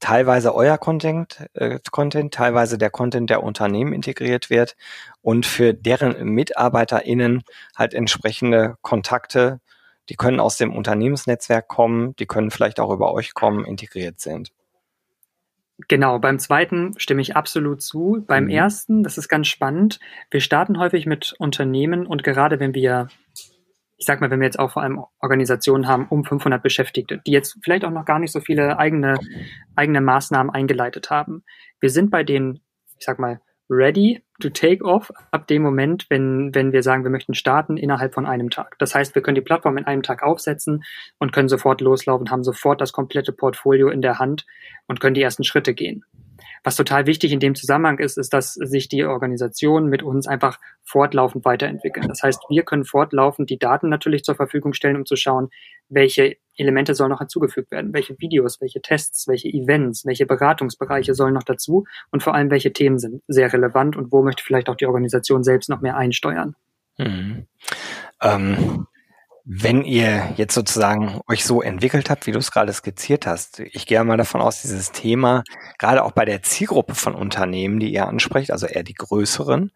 teilweise 0.00 0.54
euer 0.54 0.78
Content, 0.78 1.48
äh, 1.54 1.78
Content, 1.90 2.34
teilweise 2.34 2.78
der 2.78 2.90
Content 2.90 3.30
der 3.30 3.42
Unternehmen 3.42 3.92
integriert 3.92 4.50
wird 4.50 4.76
und 5.22 5.46
für 5.46 5.74
deren 5.74 6.24
MitarbeiterInnen 6.34 7.42
halt 7.76 7.94
entsprechende 7.94 8.76
Kontakte, 8.82 9.60
die 10.08 10.16
können 10.16 10.40
aus 10.40 10.56
dem 10.56 10.74
Unternehmensnetzwerk 10.74 11.68
kommen, 11.68 12.16
die 12.16 12.26
können 12.26 12.50
vielleicht 12.50 12.80
auch 12.80 12.90
über 12.92 13.12
euch 13.12 13.34
kommen, 13.34 13.64
integriert 13.64 14.20
sind. 14.20 14.50
Genau, 15.86 16.18
beim 16.18 16.40
zweiten 16.40 16.98
stimme 16.98 17.22
ich 17.22 17.36
absolut 17.36 17.82
zu. 17.82 18.24
Beim 18.26 18.44
mhm. 18.44 18.50
ersten, 18.50 19.02
das 19.04 19.16
ist 19.16 19.28
ganz 19.28 19.46
spannend. 19.46 20.00
Wir 20.30 20.40
starten 20.40 20.78
häufig 20.78 21.06
mit 21.06 21.34
Unternehmen 21.38 22.06
und 22.06 22.24
gerade 22.24 22.58
wenn 22.58 22.74
wir 22.74 23.08
ich 23.98 24.06
sag 24.06 24.20
mal, 24.20 24.30
wenn 24.30 24.38
wir 24.38 24.46
jetzt 24.46 24.60
auch 24.60 24.70
vor 24.70 24.82
allem 24.82 25.04
Organisationen 25.18 25.88
haben, 25.88 26.06
um 26.08 26.24
500 26.24 26.62
Beschäftigte, 26.62 27.20
die 27.26 27.32
jetzt 27.32 27.58
vielleicht 27.62 27.84
auch 27.84 27.90
noch 27.90 28.04
gar 28.04 28.20
nicht 28.20 28.32
so 28.32 28.40
viele 28.40 28.78
eigene, 28.78 29.18
eigene 29.74 30.00
Maßnahmen 30.00 30.54
eingeleitet 30.54 31.10
haben. 31.10 31.42
Wir 31.80 31.90
sind 31.90 32.10
bei 32.10 32.22
denen, 32.22 32.60
ich 32.96 33.04
sag 33.04 33.18
mal, 33.18 33.40
ready 33.68 34.22
to 34.40 34.50
take 34.50 34.84
off 34.84 35.12
ab 35.30 35.46
dem 35.46 35.62
Moment, 35.62 36.06
wenn, 36.08 36.54
wenn 36.54 36.72
wir 36.72 36.82
sagen, 36.82 37.02
wir 37.02 37.10
möchten 37.10 37.34
starten 37.34 37.76
innerhalb 37.76 38.14
von 38.14 38.26
einem 38.26 38.50
Tag. 38.50 38.78
Das 38.78 38.94
heißt, 38.94 39.14
wir 39.14 39.22
können 39.22 39.34
die 39.34 39.40
Plattform 39.40 39.78
in 39.78 39.84
einem 39.84 40.02
Tag 40.02 40.22
aufsetzen 40.22 40.84
und 41.18 41.32
können 41.32 41.48
sofort 41.48 41.80
loslaufen, 41.80 42.30
haben 42.30 42.44
sofort 42.44 42.80
das 42.80 42.92
komplette 42.92 43.32
Portfolio 43.32 43.88
in 43.88 44.02
der 44.02 44.18
Hand 44.18 44.46
und 44.86 45.00
können 45.00 45.14
die 45.14 45.22
ersten 45.22 45.44
Schritte 45.44 45.74
gehen. 45.74 46.04
Was 46.64 46.76
total 46.76 47.06
wichtig 47.06 47.32
in 47.32 47.40
dem 47.40 47.54
Zusammenhang 47.54 47.98
ist, 47.98 48.18
ist, 48.18 48.32
dass 48.32 48.54
sich 48.54 48.88
die 48.88 49.04
Organisationen 49.04 49.88
mit 49.88 50.02
uns 50.02 50.26
einfach 50.26 50.58
fortlaufend 50.82 51.44
weiterentwickeln. 51.44 52.08
Das 52.08 52.22
heißt, 52.22 52.42
wir 52.48 52.62
können 52.62 52.84
fortlaufend 52.84 53.50
die 53.50 53.58
Daten 53.58 53.88
natürlich 53.88 54.24
zur 54.24 54.34
Verfügung 54.34 54.72
stellen, 54.72 54.96
um 54.96 55.06
zu 55.06 55.16
schauen, 55.16 55.48
welche 55.88 56.36
Elemente 56.56 56.94
sollen 56.94 57.10
noch 57.10 57.20
hinzugefügt 57.20 57.70
werden, 57.70 57.92
welche 57.94 58.18
Videos, 58.18 58.60
welche 58.60 58.82
Tests, 58.82 59.28
welche 59.28 59.48
Events, 59.48 60.04
welche 60.04 60.26
Beratungsbereiche 60.26 61.14
sollen 61.14 61.34
noch 61.34 61.44
dazu 61.44 61.84
und 62.10 62.22
vor 62.22 62.34
allem 62.34 62.50
welche 62.50 62.72
Themen 62.72 62.98
sind 62.98 63.22
sehr 63.28 63.52
relevant 63.52 63.96
und 63.96 64.12
wo 64.12 64.22
möchte 64.22 64.42
vielleicht 64.42 64.68
auch 64.68 64.76
die 64.76 64.86
Organisation 64.86 65.44
selbst 65.44 65.70
noch 65.70 65.80
mehr 65.80 65.96
einsteuern. 65.96 66.56
Mhm. 66.98 67.46
Ähm, 68.20 68.86
wenn 69.50 69.82
ihr 69.82 70.34
jetzt 70.36 70.52
sozusagen 70.52 71.22
euch 71.26 71.42
so 71.42 71.62
entwickelt 71.62 72.10
habt, 72.10 72.26
wie 72.26 72.32
du 72.32 72.38
es 72.38 72.50
gerade 72.50 72.70
skizziert 72.70 73.26
hast, 73.26 73.60
ich 73.60 73.86
gehe 73.86 74.04
mal 74.04 74.18
davon 74.18 74.42
aus, 74.42 74.60
dieses 74.60 74.92
Thema, 74.92 75.42
gerade 75.78 76.04
auch 76.04 76.12
bei 76.12 76.26
der 76.26 76.42
Zielgruppe 76.42 76.94
von 76.94 77.14
Unternehmen, 77.14 77.80
die 77.80 77.90
ihr 77.90 78.06
ansprecht, 78.06 78.50
also 78.50 78.66
eher 78.66 78.82
die 78.82 78.92
größeren, 78.92 79.72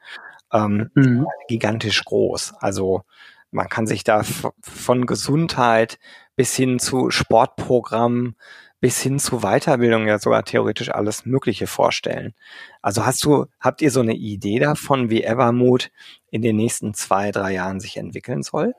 ähm, 0.53 0.91
mhm. 0.95 1.27
gigantisch 1.49 2.05
groß. 2.05 2.53
Also 2.59 3.05
man 3.51 3.71
kann 3.71 3.87
sich 3.87 4.05
da 4.05 4.23
von 4.61 5.07
Gesundheit 5.07 5.99
bis 6.37 6.55
hin 6.55 6.79
zu 6.79 7.11
Sportprogrammen, 7.11 8.37
bis 8.81 9.01
hin 9.01 9.19
zu 9.19 9.41
Weiterbildung 9.41 10.07
ja 10.07 10.19
sogar 10.19 10.45
theoretisch 10.45 10.91
alles 10.91 11.25
Mögliche 11.25 11.67
vorstellen. 11.67 12.35
Also 12.83 13.07
hast 13.07 13.25
du, 13.25 13.47
habt 13.59 13.81
ihr 13.81 13.91
so 13.91 14.01
eine 14.01 14.17
Idee 14.17 14.59
davon, 14.59 15.09
wie 15.09 15.25
Evermood 15.25 15.91
in 16.31 16.43
den 16.43 16.57
nächsten 16.57 16.93
zwei, 16.93 17.31
drei 17.31 17.53
Jahren 17.55 17.81
sich 17.81 17.97
entwickeln 17.97 18.43
soll? 18.43 18.75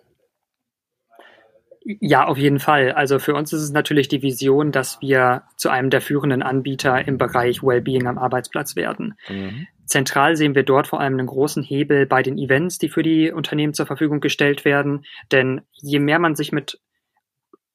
Ja, 1.86 2.26
auf 2.26 2.38
jeden 2.38 2.60
Fall. 2.60 2.94
Also 2.94 3.20
für 3.20 3.36
uns 3.36 3.52
ist 3.52 3.62
es 3.62 3.72
natürlich 3.72 4.08
die 4.08 4.22
Vision, 4.22 4.72
dass 4.72 5.02
wir 5.02 5.44
zu 5.58 5.70
einem 5.70 5.90
der 5.90 6.02
führenden 6.02 6.42
Anbieter 6.42 7.06
im 7.08 7.18
Bereich 7.18 7.62
Wellbeing 7.62 8.08
am 8.08 8.18
Arbeitsplatz 8.18 8.76
werden. 8.76 9.16
Mhm. 9.28 9.68
Zentral 9.86 10.38
sehen 10.38 10.56
wir 10.56 10.64
dort 10.64 10.88
vor 10.88 11.02
allem 11.02 11.20
einen 11.20 11.28
großen 11.28 11.62
Hebel 11.62 12.06
bei 12.06 12.24
den 12.24 12.38
Events, 12.38 12.78
die 12.78 12.88
für 12.88 13.04
die 13.04 13.32
Unternehmen 13.32 13.74
zur 13.74 13.86
Verfügung 13.86 14.22
gestellt 14.22 14.64
werden. 14.64 15.04
Denn 15.32 15.62
je 15.74 16.00
mehr 16.00 16.20
man 16.20 16.36
sich 16.36 16.54
mit 16.54 16.80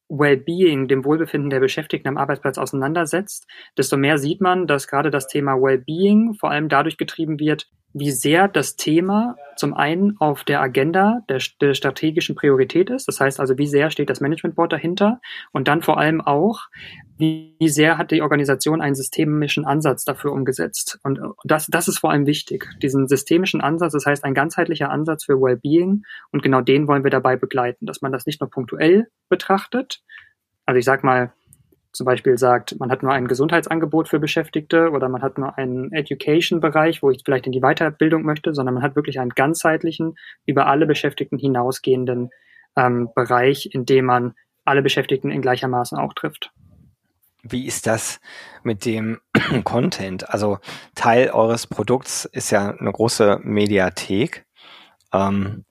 Wellbeing, 0.08 0.88
dem 0.88 1.04
Wohlbefinden 1.04 1.50
der 1.50 1.60
Beschäftigten 1.60 2.08
am 2.08 2.16
Arbeitsplatz 2.16 2.56
auseinandersetzt, 2.56 3.46
desto 3.76 3.98
mehr 3.98 4.16
sieht 4.16 4.40
man, 4.40 4.66
dass 4.66 4.88
gerade 4.88 5.10
das 5.10 5.26
Thema 5.26 5.52
Wellbeing 5.60 6.34
vor 6.34 6.50
allem 6.50 6.70
dadurch 6.70 6.96
getrieben 6.96 7.38
wird, 7.38 7.68
wie 7.94 8.10
sehr 8.10 8.48
das 8.48 8.76
Thema 8.76 9.36
zum 9.56 9.74
einen 9.74 10.16
auf 10.18 10.44
der 10.44 10.60
Agenda 10.60 11.20
der, 11.28 11.40
der, 11.60 11.74
strategischen 11.74 12.36
Priorität 12.36 12.90
ist. 12.90 13.08
Das 13.08 13.18
heißt 13.18 13.40
also, 13.40 13.58
wie 13.58 13.66
sehr 13.66 13.90
steht 13.90 14.08
das 14.08 14.20
Management 14.20 14.54
Board 14.54 14.72
dahinter? 14.72 15.20
Und 15.52 15.66
dann 15.66 15.82
vor 15.82 15.98
allem 15.98 16.20
auch, 16.20 16.68
wie, 17.16 17.56
wie 17.58 17.68
sehr 17.68 17.98
hat 17.98 18.12
die 18.12 18.22
Organisation 18.22 18.80
einen 18.80 18.94
systemischen 18.94 19.64
Ansatz 19.64 20.04
dafür 20.04 20.32
umgesetzt? 20.32 21.00
Und 21.02 21.18
das, 21.44 21.66
das 21.66 21.88
ist 21.88 21.98
vor 21.98 22.12
allem 22.12 22.26
wichtig. 22.26 22.68
Diesen 22.82 23.08
systemischen 23.08 23.60
Ansatz, 23.60 23.94
das 23.94 24.06
heißt 24.06 24.24
ein 24.24 24.34
ganzheitlicher 24.34 24.90
Ansatz 24.90 25.24
für 25.24 25.40
Wellbeing. 25.40 26.04
Und 26.30 26.42
genau 26.42 26.60
den 26.60 26.86
wollen 26.86 27.02
wir 27.02 27.10
dabei 27.10 27.36
begleiten, 27.36 27.86
dass 27.86 28.00
man 28.00 28.12
das 28.12 28.26
nicht 28.26 28.40
nur 28.40 28.50
punktuell 28.50 29.08
betrachtet. 29.28 30.02
Also 30.66 30.78
ich 30.78 30.84
sag 30.84 31.02
mal, 31.02 31.32
zum 31.92 32.04
Beispiel 32.04 32.38
sagt, 32.38 32.78
man 32.78 32.90
hat 32.90 33.02
nur 33.02 33.12
ein 33.12 33.28
Gesundheitsangebot 33.28 34.08
für 34.08 34.18
Beschäftigte 34.18 34.90
oder 34.90 35.08
man 35.08 35.22
hat 35.22 35.38
nur 35.38 35.56
einen 35.56 35.92
Education-Bereich, 35.92 37.02
wo 37.02 37.10
ich 37.10 37.22
vielleicht 37.24 37.46
in 37.46 37.52
die 37.52 37.60
Weiterbildung 37.60 38.22
möchte, 38.22 38.54
sondern 38.54 38.74
man 38.74 38.82
hat 38.82 38.94
wirklich 38.94 39.18
einen 39.18 39.30
ganzheitlichen, 39.30 40.16
über 40.46 40.66
alle 40.66 40.86
Beschäftigten 40.86 41.38
hinausgehenden 41.38 42.30
ähm, 42.76 43.08
Bereich, 43.14 43.70
in 43.72 43.86
dem 43.86 44.04
man 44.04 44.34
alle 44.64 44.82
Beschäftigten 44.82 45.30
in 45.30 45.42
gleichermaßen 45.42 45.98
auch 45.98 46.12
trifft. 46.12 46.52
Wie 47.42 47.66
ist 47.66 47.86
das 47.86 48.20
mit 48.62 48.84
dem 48.84 49.20
Content? 49.64 50.28
Also 50.28 50.58
Teil 50.94 51.30
eures 51.30 51.66
Produkts 51.66 52.26
ist 52.26 52.50
ja 52.50 52.70
eine 52.70 52.92
große 52.92 53.40
Mediathek. 53.42 54.44
Ähm, 55.12 55.64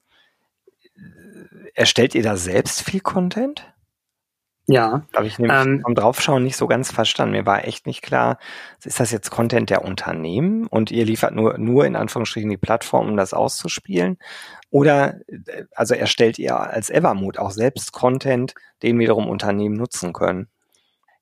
erstellt 1.75 2.15
ihr 2.15 2.23
da 2.23 2.37
selbst 2.37 2.83
viel 2.83 3.01
Content? 3.01 3.71
Ja. 4.69 5.05
Habe 5.15 5.27
ich 5.27 5.39
nämlich 5.39 5.65
ähm, 5.65 5.81
beim 5.83 5.95
Draufschauen 5.95 6.43
nicht 6.43 6.57
so 6.57 6.67
ganz 6.67 6.91
verstanden. 6.91 7.31
Mir 7.31 7.45
war 7.45 7.65
echt 7.65 7.87
nicht 7.87 8.01
klar, 8.01 8.37
ist 8.83 8.99
das 8.99 9.11
jetzt 9.11 9.29
Content 9.31 9.69
der 9.69 9.85
Unternehmen 9.85 10.67
und 10.67 10.91
ihr 10.91 11.05
liefert 11.05 11.33
nur, 11.33 11.57
nur 11.57 11.85
in 11.85 11.95
Anführungsstrichen 11.95 12.49
die 12.49 12.57
Plattform, 12.57 13.07
um 13.09 13.17
das 13.17 13.33
auszuspielen? 13.33 14.17
Oder, 14.69 15.21
äh, 15.29 15.63
also 15.73 15.95
erstellt 15.95 16.37
ihr 16.37 16.59
als 16.59 16.89
Evermood 16.89 17.37
auch 17.37 17.51
selbst 17.51 17.93
Content, 17.93 18.53
den 18.83 18.99
wiederum 18.99 19.29
Unternehmen 19.29 19.75
nutzen 19.77 20.11
können? 20.11 20.49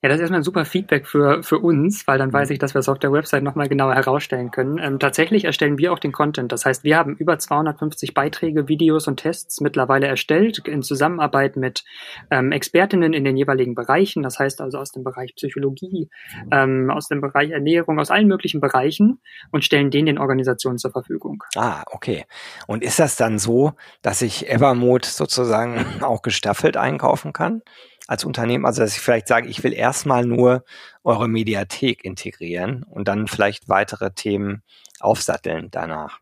Ja, 0.05 0.09
das 0.09 0.17
ist 0.17 0.21
erstmal 0.21 0.41
ein 0.41 0.43
super 0.43 0.65
Feedback 0.65 1.07
für, 1.07 1.41
für 1.41 1.57
uns, 1.57 2.05
weil 2.05 2.19
dann 2.19 2.31
weiß 2.31 2.49
mhm. 2.49 2.53
ich, 2.53 2.59
dass 2.59 2.75
wir 2.75 2.79
es 2.79 2.89
auf 2.89 2.99
der 2.99 3.11
Website 3.11 3.41
nochmal 3.41 3.67
genauer 3.67 3.95
herausstellen 3.95 4.51
können. 4.51 4.77
Ähm, 4.77 4.99
tatsächlich 4.99 5.45
erstellen 5.45 5.79
wir 5.79 5.91
auch 5.91 5.97
den 5.97 6.11
Content. 6.11 6.51
Das 6.51 6.63
heißt, 6.63 6.83
wir 6.83 6.95
haben 6.95 7.15
über 7.15 7.39
250 7.39 8.13
Beiträge, 8.13 8.67
Videos 8.67 9.07
und 9.07 9.17
Tests 9.17 9.61
mittlerweile 9.61 10.05
erstellt 10.05 10.59
in 10.67 10.83
Zusammenarbeit 10.83 11.55
mit 11.55 11.83
ähm, 12.29 12.51
Expertinnen 12.51 13.13
in 13.13 13.23
den 13.23 13.35
jeweiligen 13.35 13.73
Bereichen. 13.73 14.21
Das 14.21 14.37
heißt 14.37 14.61
also 14.61 14.77
aus 14.77 14.91
dem 14.91 15.03
Bereich 15.03 15.33
Psychologie, 15.37 16.07
ähm, 16.51 16.91
aus 16.91 17.07
dem 17.07 17.19
Bereich 17.19 17.49
Ernährung, 17.49 17.99
aus 17.99 18.11
allen 18.11 18.27
möglichen 18.27 18.61
Bereichen 18.61 19.21
und 19.49 19.65
stellen 19.65 19.89
den 19.89 20.05
den 20.05 20.19
Organisationen 20.19 20.77
zur 20.77 20.91
Verfügung. 20.91 21.43
Ah, 21.55 21.83
okay. 21.89 22.25
Und 22.67 22.83
ist 22.83 22.99
das 22.99 23.15
dann 23.15 23.39
so, 23.39 23.73
dass 24.03 24.21
ich 24.21 24.51
Evermode 24.51 25.07
sozusagen 25.07 25.83
auch 26.01 26.21
gestaffelt 26.21 26.77
einkaufen 26.77 27.33
kann? 27.33 27.63
Als 28.07 28.23
Unternehmen, 28.23 28.65
also 28.65 28.81
dass 28.81 28.95
ich 28.95 29.01
vielleicht 29.01 29.27
sage, 29.27 29.47
ich 29.47 29.63
will 29.63 29.73
erstmal 29.73 30.25
nur 30.25 30.63
eure 31.03 31.27
Mediathek 31.27 32.05
integrieren 32.05 32.83
und 32.83 33.07
dann 33.07 33.27
vielleicht 33.27 33.67
weitere 33.69 34.11
Themen 34.11 34.63
aufsatteln 34.99 35.69
danach. 35.71 36.19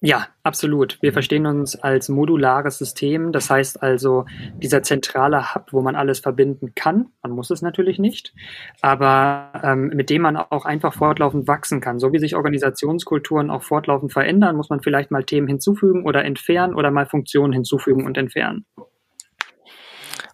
Ja, 0.00 0.28
absolut. 0.44 0.98
Wir 1.00 1.10
mhm. 1.10 1.14
verstehen 1.14 1.46
uns 1.46 1.74
als 1.74 2.08
modulares 2.08 2.78
System. 2.78 3.32
Das 3.32 3.50
heißt 3.50 3.82
also, 3.82 4.26
dieser 4.54 4.84
zentrale 4.84 5.54
Hub, 5.54 5.72
wo 5.72 5.80
man 5.80 5.96
alles 5.96 6.20
verbinden 6.20 6.72
kann, 6.76 7.06
man 7.20 7.32
muss 7.32 7.50
es 7.50 7.62
natürlich 7.62 7.98
nicht, 7.98 8.32
aber 8.80 9.50
ähm, 9.64 9.88
mit 9.88 10.08
dem 10.08 10.22
man 10.22 10.36
auch 10.36 10.64
einfach 10.66 10.94
fortlaufend 10.94 11.48
wachsen 11.48 11.80
kann. 11.80 11.98
So 11.98 12.12
wie 12.12 12.20
sich 12.20 12.36
Organisationskulturen 12.36 13.50
auch 13.50 13.64
fortlaufend 13.64 14.12
verändern, 14.12 14.54
muss 14.54 14.70
man 14.70 14.82
vielleicht 14.82 15.10
mal 15.10 15.24
Themen 15.24 15.48
hinzufügen 15.48 16.04
oder 16.04 16.24
entfernen 16.24 16.74
oder 16.74 16.92
mal 16.92 17.06
Funktionen 17.06 17.52
hinzufügen 17.52 18.06
und 18.06 18.16
entfernen. 18.16 18.66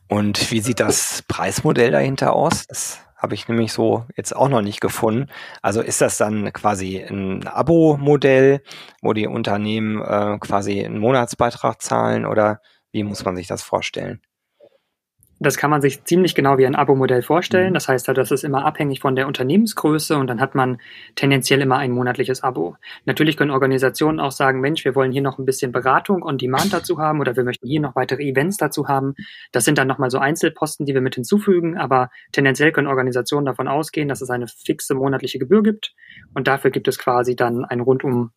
Und 0.09 0.51
wie 0.51 0.61
sieht 0.61 0.81
das 0.81 1.23
Preismodell 1.29 1.91
dahinter 1.91 2.35
aus? 2.35 2.67
Das 2.67 3.01
habe 3.17 3.35
ich 3.35 3.49
nämlich 3.49 3.73
so 3.73 4.05
jetzt 4.17 4.37
auch 4.37 4.49
noch 4.49 4.61
nicht 4.61 4.81
gefunden. 4.81 5.31
Also 5.63 5.81
ist 5.81 6.01
das 6.01 6.19
dann 6.19 6.53
quasi 6.53 6.99
ein 6.99 7.47
Abo-Modell, 7.47 8.63
wo 9.01 9.15
die 9.15 9.27
Unternehmen 9.27 10.03
äh, 10.03 10.39
quasi 10.39 10.85
einen 10.85 10.99
Monatsbeitrag 10.99 11.81
zahlen 11.81 12.27
oder 12.27 12.61
wie 12.93 13.03
muss 13.03 13.25
man 13.25 13.35
sich 13.35 13.47
das 13.47 13.63
vorstellen? 13.63 14.21
Das 15.41 15.57
kann 15.57 15.71
man 15.71 15.81
sich 15.81 16.05
ziemlich 16.05 16.35
genau 16.35 16.59
wie 16.59 16.67
ein 16.67 16.77
Abo-Modell 16.77 17.23
vorstellen. 17.23 17.71
Mhm. 17.71 17.75
Das 17.75 17.89
heißt 17.89 18.07
halt, 18.09 18.19
das 18.19 18.31
ist 18.31 18.45
immer 18.45 18.65
abhängig 18.65 19.01
von 19.01 19.17
der 19.17 19.27
Unternehmensgröße 19.27 20.17
und 20.17 20.29
dann 20.29 20.41
hat 20.41 20.55
man 20.55 20.79
tendenziell 21.17 21.61
immer 21.61 21.79
ein 21.79 21.91
monatliches 21.91 22.43
Abo. 22.43 22.77
Natürlich 23.05 23.37
können 23.37 23.51
Organisationen 23.51 24.21
auch 24.21 24.31
sagen, 24.31 24.61
Mensch, 24.61 24.85
wir 24.85 24.95
wollen 24.95 25.13
hier 25.13 25.23
noch 25.23 25.39
ein 25.39 25.45
bisschen 25.45 25.73
Beratung 25.73 26.23
on 26.23 26.39
Demand 26.39 26.73
dazu 26.73 26.99
haben 26.99 27.21
oder 27.21 27.37
wir 27.37 27.45
möchten 27.45 27.67
hier 27.67 27.81
noch 27.81 27.97
weitere 27.97 28.23
Events 28.23 28.57
dazu 28.57 28.87
haben. 28.87 29.15
Das 29.53 29.65
sind 29.65 29.79
dann 29.79 29.89
nochmal 29.89 30.11
so 30.11 30.19
Einzelposten, 30.19 30.87
die 30.87 30.95
wir 30.95 31.01
mit 31.01 31.17
hinzufügen, 31.17 31.77
aber 31.77 32.11
tendenziell 32.33 32.73
können 32.73 32.89
Organisationen 32.89 33.47
davon 33.47 33.69
ausgehen, 33.69 34.09
dass 34.09 34.23
es 34.23 34.31
eine 34.31 34.47
fixe 34.47 34.95
monatliche 34.95 35.39
Gebühr 35.39 35.63
gibt 35.63 35.95
und 36.35 36.47
dafür 36.47 36.71
gibt 36.71 36.89
es 36.89 36.99
quasi 36.99 37.35
dann 37.35 37.65
ein 37.65 37.81
rundum 37.81 38.31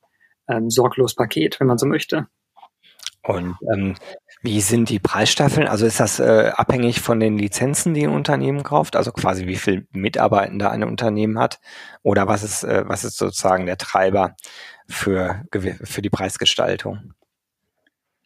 ähm, 0.48 0.70
sorglos 0.70 1.16
Paket, 1.16 1.60
wenn 1.60 1.68
man 1.68 1.78
so 1.78 1.86
möchte. 1.86 2.28
Und 3.28 3.58
ähm, 3.74 3.96
wie 4.42 4.62
sind 4.62 4.90
die 4.90 5.00
Preisstaffeln? 5.00 5.68
Also 5.68 5.86
ist 5.86 6.00
das 6.00 6.20
äh, 6.20 6.52
abhängig 6.56 7.02
von 7.02 7.20
den 7.20 7.38
Lizenzen, 7.38 7.94
die 7.94 8.08
ein 8.08 8.14
Unternehmen 8.14 8.64
kauft? 8.64 8.96
Also 8.96 9.12
quasi 9.12 9.48
wie 9.48 9.58
viel 9.58 9.86
Mitarbeitende 9.92 10.70
ein 10.70 10.86
Unternehmen 10.86 11.38
hat? 11.38 11.60
Oder 12.04 12.28
was 12.28 12.44
ist, 12.44 12.64
äh, 12.64 12.84
was 12.88 13.04
ist 13.04 13.18
sozusagen 13.18 13.66
der 13.66 13.78
Treiber 13.78 14.38
für, 14.88 15.44
für 15.84 16.02
die 16.02 16.10
Preisgestaltung? 16.10 17.14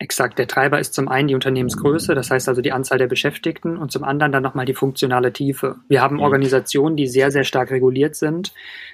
Exakt. 0.01 0.39
Der 0.39 0.47
Treiber 0.47 0.79
ist 0.79 0.95
zum 0.95 1.07
einen 1.07 1.27
die 1.27 1.35
Unternehmensgröße, 1.35 2.15
das 2.15 2.31
heißt 2.31 2.49
also 2.49 2.63
die 2.63 2.71
Anzahl 2.71 2.97
der 2.97 3.05
Beschäftigten 3.05 3.77
und 3.77 3.91
zum 3.91 4.03
anderen 4.03 4.31
dann 4.31 4.41
nochmal 4.41 4.65
die 4.65 4.73
funktionale 4.73 5.31
Tiefe. 5.31 5.75
Wir 5.89 6.01
haben 6.01 6.15
mhm. 6.15 6.23
Organisationen, 6.23 6.95
die 6.95 7.05
sehr, 7.05 7.29
sehr 7.29 7.43
stark 7.43 7.69
reguliert 7.69 8.15
sind. 8.15 8.51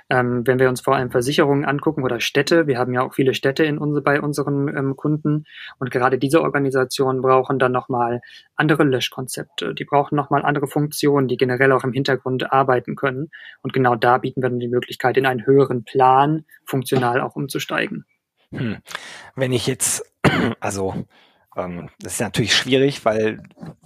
Ähm, 0.10 0.46
wenn 0.46 0.60
wir 0.60 0.68
uns 0.68 0.82
vor 0.82 0.98
allem 0.98 1.10
Versicherungen 1.10 1.64
angucken 1.64 2.04
oder 2.04 2.20
Städte, 2.20 2.68
wir 2.68 2.78
haben 2.78 2.94
ja 2.94 3.04
auch 3.04 3.14
viele 3.14 3.34
Städte 3.36 3.64
in 3.64 3.78
uns, 3.78 4.04
bei 4.04 4.20
unseren 4.20 4.68
ähm, 4.68 4.98
Kunden 4.98 5.46
und 5.80 5.92
gerade 5.92 6.18
diese 6.18 6.42
Organisationen 6.42 7.22
brauchen 7.22 7.58
dann 7.58 7.72
nochmal 7.72 8.20
andere 8.58 8.84
Löschkonzepte, 8.84 9.74
die 9.74 9.86
brauchen 9.86 10.18
nochmal 10.18 10.44
andere 10.44 10.68
Funktionen, 10.68 11.30
die 11.30 11.38
generell 11.38 11.72
auch 11.72 11.86
im 11.86 11.94
Hintergrund 11.94 12.52
arbeiten 12.52 12.98
können. 12.98 13.32
Und 13.62 13.72
genau 13.72 13.96
da 13.96 14.18
bieten 14.18 14.42
wir 14.42 14.50
dann 14.50 14.60
die 14.60 14.68
Möglichkeit, 14.68 15.16
in 15.16 15.26
einen 15.26 15.46
höheren 15.46 15.86
Plan 15.86 16.44
funktional 16.66 17.22
auch 17.22 17.38
umzusteigen. 17.38 18.04
Hm. 18.52 18.78
Wenn 19.36 19.52
ich 19.52 19.68
jetzt, 19.68 20.04
also 20.60 21.06
ähm, 21.58 21.90
das 22.00 22.14
ist 22.14 22.22
natürlich 22.22 22.56
schwierig, 22.56 23.04
weil 23.04 23.42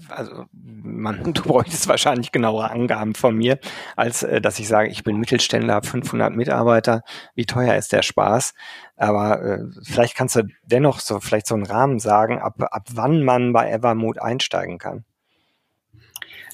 also 0.10 0.46
man, 0.52 1.24
du 1.34 1.42
bräuchtest 1.42 1.88
wahrscheinlich 1.88 2.32
genauere 2.32 2.70
Angaben 2.70 3.16
von 3.16 3.36
mir, 3.36 3.60
als 3.96 4.24
äh, 4.24 4.42
dass 4.42 4.60
ich 4.60 4.68
sage, 4.68 4.90
ich 4.90 5.04
bin 5.04 5.18
Mittelständler, 5.18 5.76
habe 5.76 5.88
500 5.88 6.36
Mitarbeiter, 6.36 7.04
wie 7.34 7.46
teuer 7.46 7.76
ist 7.76 7.94
der 7.94 8.02
Spaß? 8.02 8.54
Aber 8.98 9.42
äh, 9.42 9.60
vielleicht 9.84 10.16
kannst 10.16 10.36
du 10.36 10.44
dennoch 10.64 11.00
so 11.00 11.20
vielleicht 11.20 11.48
so 11.48 11.56
einen 11.56 11.66
Rahmen 11.66 12.00
sagen, 12.00 12.40
ab, 12.40 12.56
ab 12.60 12.88
wann 12.92 13.24
man 13.24 13.54
bei 13.54 13.72
Evermood 13.72 14.22
einsteigen 14.22 14.78
kann. 14.78 15.06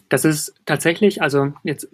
Das 0.10 0.24
ist 0.24 0.54
tatsächlich, 0.66 1.22
also 1.22 1.52
jetzt 1.64 1.90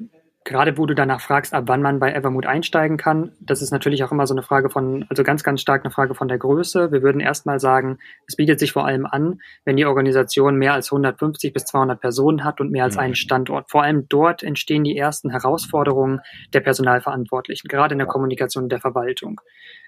gerade 0.46 0.78
wo 0.78 0.86
du 0.86 0.94
danach 0.94 1.22
fragst, 1.22 1.54
ab 1.54 1.66
wann 1.68 1.82
man 1.82 2.00
bei 2.00 2.12
Evermood 2.12 2.46
einsteigen 2.46 2.98
kann, 2.98 3.32
das 3.40 3.62
ist 3.62 3.72
natürlich 3.72 4.04
auch 4.04 4.12
immer 4.12 4.28
so 4.28 4.34
eine 4.34 4.44
Frage 4.44 4.70
von, 4.70 5.06
also 5.10 5.24
ganz, 5.24 5.44
ganz 5.44 5.62
stark 5.62 5.84
eine 5.84 5.92
Frage 5.92 6.16
von 6.16 6.28
der 6.28 6.38
Größe. 6.38 6.92
Wir 6.92 7.02
würden 7.02 7.22
erstmal 7.22 7.60
sagen, 7.60 7.98
es 8.28 8.36
bietet 8.36 8.60
sich 8.60 8.72
vor 8.72 8.86
allem 8.86 9.06
an, 9.06 9.40
wenn 9.66 9.78
die 9.78 9.86
Organisation 9.86 10.58
mehr 10.58 10.74
als 10.74 10.92
150 10.92 11.54
bis 11.54 11.66
200 11.66 12.00
Personen 12.00 12.44
hat 12.44 12.60
und 12.60 12.72
mehr 12.72 12.84
als 12.84 12.98
einen 12.98 13.12
mhm. 13.12 13.16
Standort. 13.16 13.72
Vor 13.72 13.84
allem 13.84 14.08
dort 14.10 14.44
entstehen 14.44 14.84
die 14.84 14.98
ersten 14.98 15.30
Herausforderungen 15.30 16.22
der 16.54 16.60
Personalverantwortlichen, 16.60 17.68
gerade 17.68 17.94
in 17.94 18.00
der 18.00 18.08
Kommunikation 18.08 18.70
der 18.70 18.80
Verwaltung. 18.80 19.40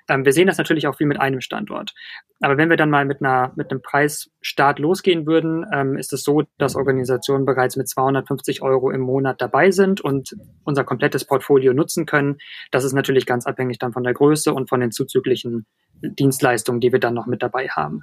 Ähm, 0.07 0.25
wir 0.25 0.33
sehen 0.33 0.47
das 0.47 0.57
natürlich 0.57 0.88
auch 0.88 0.95
viel 0.95 1.07
mit 1.07 1.19
einem 1.19 1.41
Standort. 1.41 1.93
Aber 2.41 2.57
wenn 2.57 2.69
wir 2.69 2.77
dann 2.77 2.89
mal 2.89 3.05
mit 3.05 3.21
einer 3.21 3.53
mit 3.55 3.71
einem 3.71 3.81
Preisstart 3.81 4.79
losgehen 4.79 5.25
würden, 5.25 5.65
ähm, 5.74 5.97
ist 5.97 6.13
es 6.13 6.24
so, 6.24 6.43
dass 6.57 6.75
Organisationen 6.75 7.45
bereits 7.45 7.75
mit 7.75 7.88
250 7.89 8.62
Euro 8.62 8.91
im 8.91 9.01
Monat 9.01 9.41
dabei 9.41 9.71
sind 9.71 10.01
und 10.01 10.35
unser 10.63 10.83
komplettes 10.83 11.25
Portfolio 11.25 11.74
nutzen 11.74 12.05
können. 12.05 12.38
Das 12.71 12.83
ist 12.83 12.93
natürlich 12.93 13.25
ganz 13.25 13.45
abhängig 13.45 13.79
dann 13.79 13.93
von 13.93 14.03
der 14.03 14.13
Größe 14.13 14.53
und 14.53 14.69
von 14.69 14.79
den 14.79 14.91
zuzüglichen 14.91 15.65
Dienstleistungen, 16.01 16.81
die 16.81 16.91
wir 16.91 17.00
dann 17.00 17.13
noch 17.13 17.25
mit 17.25 17.41
dabei 17.41 17.67
haben. 17.69 18.01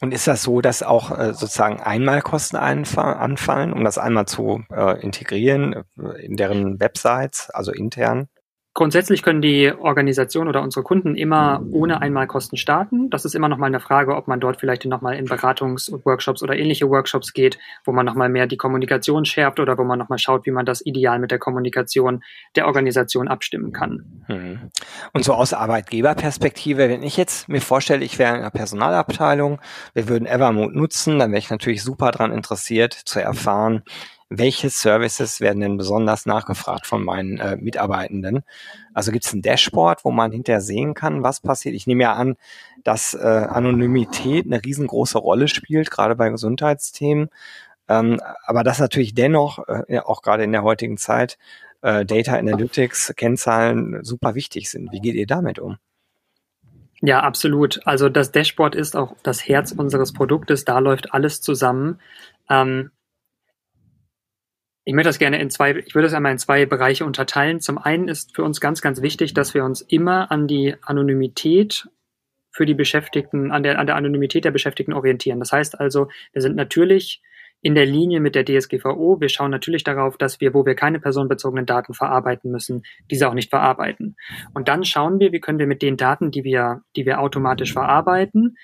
Und 0.00 0.12
ist 0.12 0.26
das 0.26 0.42
so, 0.42 0.60
dass 0.60 0.82
auch 0.82 1.16
äh, 1.16 1.34
sozusagen 1.34 1.80
Einmalkosten 1.80 2.58
anfallen, 2.58 3.72
um 3.72 3.84
das 3.84 3.98
einmal 3.98 4.26
zu 4.26 4.64
äh, 4.70 5.00
integrieren 5.00 5.84
äh, 5.98 6.24
in 6.24 6.36
deren 6.36 6.80
Websites, 6.80 7.50
also 7.50 7.72
intern? 7.72 8.28
Grundsätzlich 8.74 9.22
können 9.22 9.40
die 9.40 9.72
Organisationen 9.72 10.48
oder 10.48 10.60
unsere 10.60 10.82
Kunden 10.82 11.14
immer 11.14 11.64
ohne 11.70 12.02
Einmalkosten 12.02 12.58
starten. 12.58 13.08
Das 13.08 13.24
ist 13.24 13.36
immer 13.36 13.48
noch 13.48 13.56
mal 13.56 13.66
eine 13.66 13.78
Frage, 13.78 14.16
ob 14.16 14.26
man 14.26 14.40
dort 14.40 14.58
vielleicht 14.58 14.84
noch 14.86 15.00
mal 15.00 15.12
in 15.12 15.26
Beratungsworkshops 15.26 16.42
oder 16.42 16.56
ähnliche 16.56 16.90
Workshops 16.90 17.32
geht, 17.32 17.56
wo 17.84 17.92
man 17.92 18.04
noch 18.04 18.16
mal 18.16 18.28
mehr 18.28 18.48
die 18.48 18.56
Kommunikation 18.56 19.24
schärft 19.26 19.60
oder 19.60 19.78
wo 19.78 19.84
man 19.84 20.00
noch 20.00 20.08
mal 20.08 20.18
schaut, 20.18 20.44
wie 20.44 20.50
man 20.50 20.66
das 20.66 20.84
ideal 20.84 21.20
mit 21.20 21.30
der 21.30 21.38
Kommunikation 21.38 22.24
der 22.56 22.66
Organisation 22.66 23.28
abstimmen 23.28 23.72
kann. 23.72 24.24
Mhm. 24.26 24.58
Und 25.12 25.24
so 25.24 25.34
aus 25.34 25.52
Arbeitgeberperspektive, 25.52 26.88
wenn 26.88 27.04
ich 27.04 27.16
jetzt 27.16 27.48
mir 27.48 27.60
vorstelle, 27.60 28.04
ich 28.04 28.18
wäre 28.18 28.34
in 28.34 28.40
einer 28.40 28.50
Personalabteilung, 28.50 29.60
wir 29.92 30.08
würden 30.08 30.26
Evermood 30.26 30.74
nutzen, 30.74 31.20
dann 31.20 31.30
wäre 31.30 31.38
ich 31.38 31.50
natürlich 31.50 31.84
super 31.84 32.10
daran 32.10 32.32
interessiert 32.32 32.92
zu 32.92 33.20
erfahren, 33.20 33.84
welche 34.28 34.70
Services 34.70 35.40
werden 35.40 35.60
denn 35.60 35.76
besonders 35.76 36.26
nachgefragt 36.26 36.86
von 36.86 37.04
meinen 37.04 37.38
äh, 37.38 37.56
Mitarbeitenden? 37.56 38.42
Also 38.92 39.12
gibt 39.12 39.26
es 39.26 39.32
ein 39.32 39.42
Dashboard, 39.42 40.04
wo 40.04 40.10
man 40.10 40.32
hinterher 40.32 40.60
sehen 40.60 40.94
kann, 40.94 41.22
was 41.22 41.40
passiert? 41.40 41.74
Ich 41.74 41.86
nehme 41.86 42.04
ja 42.04 42.14
an, 42.14 42.36
dass 42.82 43.14
äh, 43.14 43.18
Anonymität 43.18 44.46
eine 44.46 44.64
riesengroße 44.64 45.18
Rolle 45.18 45.48
spielt, 45.48 45.90
gerade 45.90 46.16
bei 46.16 46.30
Gesundheitsthemen. 46.30 47.28
Ähm, 47.88 48.20
aber 48.46 48.64
dass 48.64 48.78
natürlich 48.78 49.14
dennoch, 49.14 49.66
äh, 49.68 49.98
auch 49.98 50.22
gerade 50.22 50.44
in 50.44 50.52
der 50.52 50.62
heutigen 50.62 50.96
Zeit, 50.96 51.38
äh, 51.82 52.06
Data 52.06 52.36
Analytics, 52.36 53.12
Kennzahlen 53.16 54.02
super 54.02 54.34
wichtig 54.34 54.70
sind. 54.70 54.90
Wie 54.90 55.00
geht 55.00 55.14
ihr 55.14 55.26
damit 55.26 55.58
um? 55.58 55.76
Ja, 57.02 57.20
absolut. 57.20 57.86
Also 57.86 58.08
das 58.08 58.32
Dashboard 58.32 58.74
ist 58.74 58.96
auch 58.96 59.14
das 59.22 59.46
Herz 59.46 59.72
unseres 59.72 60.14
Produktes. 60.14 60.64
Da 60.64 60.78
läuft 60.78 61.12
alles 61.12 61.42
zusammen. 61.42 62.00
Ähm, 62.48 62.90
ich 64.84 64.94
möchte 64.94 65.08
das 65.08 65.18
gerne 65.18 65.40
in 65.40 65.50
zwei, 65.50 65.76
ich 65.76 65.94
würde 65.94 66.06
das 66.06 66.14
einmal 66.14 66.32
in 66.32 66.38
zwei 66.38 66.66
Bereiche 66.66 67.04
unterteilen. 67.04 67.60
Zum 67.60 67.78
einen 67.78 68.08
ist 68.08 68.34
für 68.34 68.44
uns 68.44 68.60
ganz, 68.60 68.82
ganz 68.82 69.00
wichtig, 69.00 69.32
dass 69.34 69.54
wir 69.54 69.64
uns 69.64 69.80
immer 69.80 70.30
an 70.30 70.46
die 70.46 70.74
Anonymität 70.82 71.88
für 72.50 72.66
die 72.66 72.74
Beschäftigten, 72.74 73.50
an 73.50 73.62
der, 73.62 73.78
an 73.78 73.86
der 73.86 73.96
Anonymität 73.96 74.44
der 74.44 74.50
Beschäftigten 74.50 74.92
orientieren. 74.92 75.40
Das 75.40 75.52
heißt 75.52 75.80
also, 75.80 76.08
wir 76.32 76.42
sind 76.42 76.54
natürlich 76.54 77.22
in 77.62 77.74
der 77.74 77.86
Linie 77.86 78.20
mit 78.20 78.34
der 78.34 78.44
DSGVO. 78.44 79.20
Wir 79.20 79.30
schauen 79.30 79.50
natürlich 79.50 79.84
darauf, 79.84 80.18
dass 80.18 80.40
wir, 80.40 80.52
wo 80.52 80.66
wir 80.66 80.74
keine 80.74 81.00
personenbezogenen 81.00 81.64
Daten 81.64 81.94
verarbeiten 81.94 82.50
müssen, 82.50 82.82
diese 83.10 83.26
auch 83.28 83.34
nicht 83.34 83.48
verarbeiten. 83.48 84.16
Und 84.52 84.68
dann 84.68 84.84
schauen 84.84 85.18
wir, 85.18 85.32
wie 85.32 85.40
können 85.40 85.58
wir 85.58 85.66
mit 85.66 85.80
den 85.80 85.96
Daten, 85.96 86.30
die 86.30 86.44
wir, 86.44 86.82
die 86.94 87.06
wir 87.06 87.20
automatisch 87.20 87.72
verarbeiten, 87.72 88.56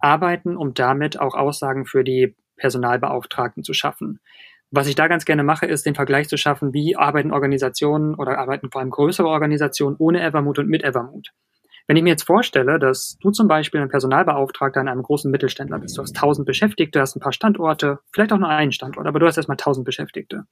arbeiten, 0.00 0.56
um 0.56 0.74
damit 0.74 1.20
auch 1.20 1.34
Aussagen 1.34 1.86
für 1.86 2.02
die 2.02 2.34
Personalbeauftragten 2.56 3.62
zu 3.62 3.72
schaffen. 3.74 4.18
Was 4.70 4.86
ich 4.86 4.94
da 4.94 5.08
ganz 5.08 5.24
gerne 5.24 5.44
mache, 5.44 5.66
ist 5.66 5.86
den 5.86 5.94
Vergleich 5.94 6.28
zu 6.28 6.36
schaffen, 6.36 6.74
wie 6.74 6.94
arbeiten 6.94 7.32
Organisationen 7.32 8.14
oder 8.14 8.38
arbeiten 8.38 8.70
vor 8.70 8.80
allem 8.80 8.90
größere 8.90 9.26
Organisationen 9.26 9.96
ohne 9.98 10.22
Evermood 10.22 10.58
und 10.58 10.68
mit 10.68 10.84
Evermood. 10.84 11.28
Wenn 11.86 11.96
ich 11.96 12.02
mir 12.02 12.10
jetzt 12.10 12.26
vorstelle, 12.26 12.78
dass 12.78 13.16
du 13.22 13.30
zum 13.30 13.48
Beispiel 13.48 13.80
ein 13.80 13.88
Personalbeauftragter 13.88 14.82
in 14.82 14.88
einem 14.88 15.02
großen 15.02 15.30
Mittelständler 15.30 15.78
bist, 15.78 15.96
du 15.96 16.02
hast 16.02 16.14
tausend 16.14 16.46
Beschäftigte, 16.46 17.00
hast 17.00 17.16
ein 17.16 17.20
paar 17.20 17.32
Standorte, 17.32 18.00
vielleicht 18.12 18.30
auch 18.30 18.38
nur 18.38 18.50
einen 18.50 18.72
Standort, 18.72 19.06
aber 19.06 19.18
du 19.18 19.26
hast 19.26 19.38
erstmal 19.38 19.56
tausend 19.56 19.86
Beschäftigte. 19.86 20.42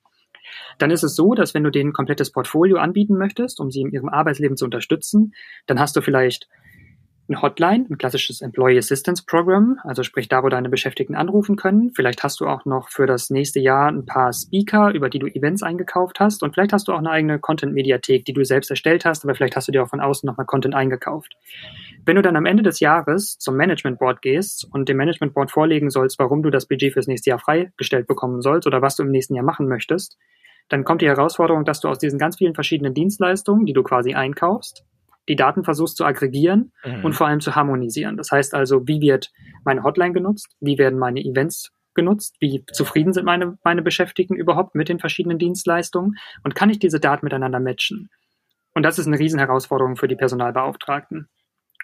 Dann 0.78 0.90
ist 0.90 1.02
es 1.02 1.14
so, 1.14 1.34
dass 1.34 1.52
wenn 1.52 1.64
du 1.64 1.70
denen 1.70 1.90
ein 1.90 1.92
komplettes 1.92 2.32
Portfolio 2.32 2.78
anbieten 2.78 3.18
möchtest, 3.18 3.60
um 3.60 3.70
sie 3.70 3.82
in 3.82 3.90
ihrem 3.90 4.08
Arbeitsleben 4.08 4.56
zu 4.56 4.64
unterstützen, 4.64 5.32
dann 5.66 5.78
hast 5.78 5.94
du 5.94 6.00
vielleicht 6.00 6.48
eine 7.28 7.42
Hotline, 7.42 7.86
ein 7.90 7.98
klassisches 7.98 8.40
Employee 8.40 8.78
Assistance 8.78 9.24
Program, 9.26 9.78
also 9.82 10.02
sprich 10.02 10.28
da, 10.28 10.42
wo 10.42 10.48
deine 10.48 10.68
Beschäftigten 10.68 11.14
anrufen 11.14 11.56
können. 11.56 11.90
Vielleicht 11.94 12.22
hast 12.22 12.40
du 12.40 12.46
auch 12.46 12.64
noch 12.64 12.88
für 12.88 13.06
das 13.06 13.30
nächste 13.30 13.58
Jahr 13.60 13.88
ein 13.88 14.06
paar 14.06 14.32
Speaker, 14.32 14.92
über 14.92 15.08
die 15.10 15.18
du 15.18 15.26
Events 15.26 15.62
eingekauft 15.62 16.20
hast 16.20 16.42
und 16.42 16.54
vielleicht 16.54 16.72
hast 16.72 16.88
du 16.88 16.92
auch 16.92 16.98
eine 16.98 17.10
eigene 17.10 17.38
Content-Mediathek, 17.38 18.24
die 18.24 18.32
du 18.32 18.44
selbst 18.44 18.70
erstellt 18.70 19.04
hast, 19.04 19.24
aber 19.24 19.34
vielleicht 19.34 19.56
hast 19.56 19.68
du 19.68 19.72
dir 19.72 19.82
auch 19.82 19.88
von 19.88 20.00
außen 20.00 20.26
nochmal 20.26 20.46
Content 20.46 20.74
eingekauft. 20.74 21.36
Wenn 22.04 22.16
du 22.16 22.22
dann 22.22 22.36
am 22.36 22.46
Ende 22.46 22.62
des 22.62 22.78
Jahres 22.80 23.38
zum 23.38 23.56
Management 23.56 23.98
Board 23.98 24.22
gehst 24.22 24.66
und 24.70 24.88
dem 24.88 24.96
Management 24.96 25.34
Board 25.34 25.50
vorlegen 25.50 25.90
sollst, 25.90 26.18
warum 26.18 26.42
du 26.42 26.50
das 26.50 26.66
Budget 26.66 26.92
fürs 26.92 27.08
nächste 27.08 27.30
Jahr 27.30 27.40
freigestellt 27.40 28.06
bekommen 28.06 28.42
sollst 28.42 28.66
oder 28.66 28.82
was 28.82 28.96
du 28.96 29.02
im 29.02 29.10
nächsten 29.10 29.34
Jahr 29.34 29.44
machen 29.44 29.66
möchtest, 29.66 30.16
dann 30.68 30.84
kommt 30.84 31.02
die 31.02 31.08
Herausforderung, 31.08 31.64
dass 31.64 31.80
du 31.80 31.88
aus 31.88 31.98
diesen 31.98 32.18
ganz 32.18 32.36
vielen 32.38 32.54
verschiedenen 32.54 32.94
Dienstleistungen, 32.94 33.66
die 33.66 33.72
du 33.72 33.82
quasi 33.82 34.14
einkaufst, 34.14 34.84
die 35.28 35.36
Daten 35.36 35.64
versuchst 35.64 35.96
zu 35.96 36.04
aggregieren 36.04 36.72
mhm. 36.84 37.04
und 37.04 37.12
vor 37.14 37.26
allem 37.26 37.40
zu 37.40 37.54
harmonisieren. 37.54 38.16
Das 38.16 38.30
heißt 38.30 38.54
also, 38.54 38.86
wie 38.86 39.00
wird 39.00 39.30
meine 39.64 39.82
Hotline 39.82 40.12
genutzt? 40.12 40.48
Wie 40.60 40.78
werden 40.78 40.98
meine 40.98 41.20
Events 41.20 41.72
genutzt? 41.94 42.36
Wie 42.40 42.64
zufrieden 42.72 43.12
sind 43.12 43.24
meine, 43.24 43.58
meine 43.64 43.82
Beschäftigten 43.82 44.34
überhaupt 44.34 44.74
mit 44.74 44.88
den 44.88 44.98
verschiedenen 44.98 45.38
Dienstleistungen? 45.38 46.16
Und 46.44 46.54
kann 46.54 46.70
ich 46.70 46.78
diese 46.78 47.00
Daten 47.00 47.26
miteinander 47.26 47.60
matchen? 47.60 48.08
Und 48.74 48.82
das 48.82 48.98
ist 48.98 49.06
eine 49.06 49.18
Riesenherausforderung 49.18 49.96
für 49.96 50.08
die 50.08 50.16
Personalbeauftragten. 50.16 51.28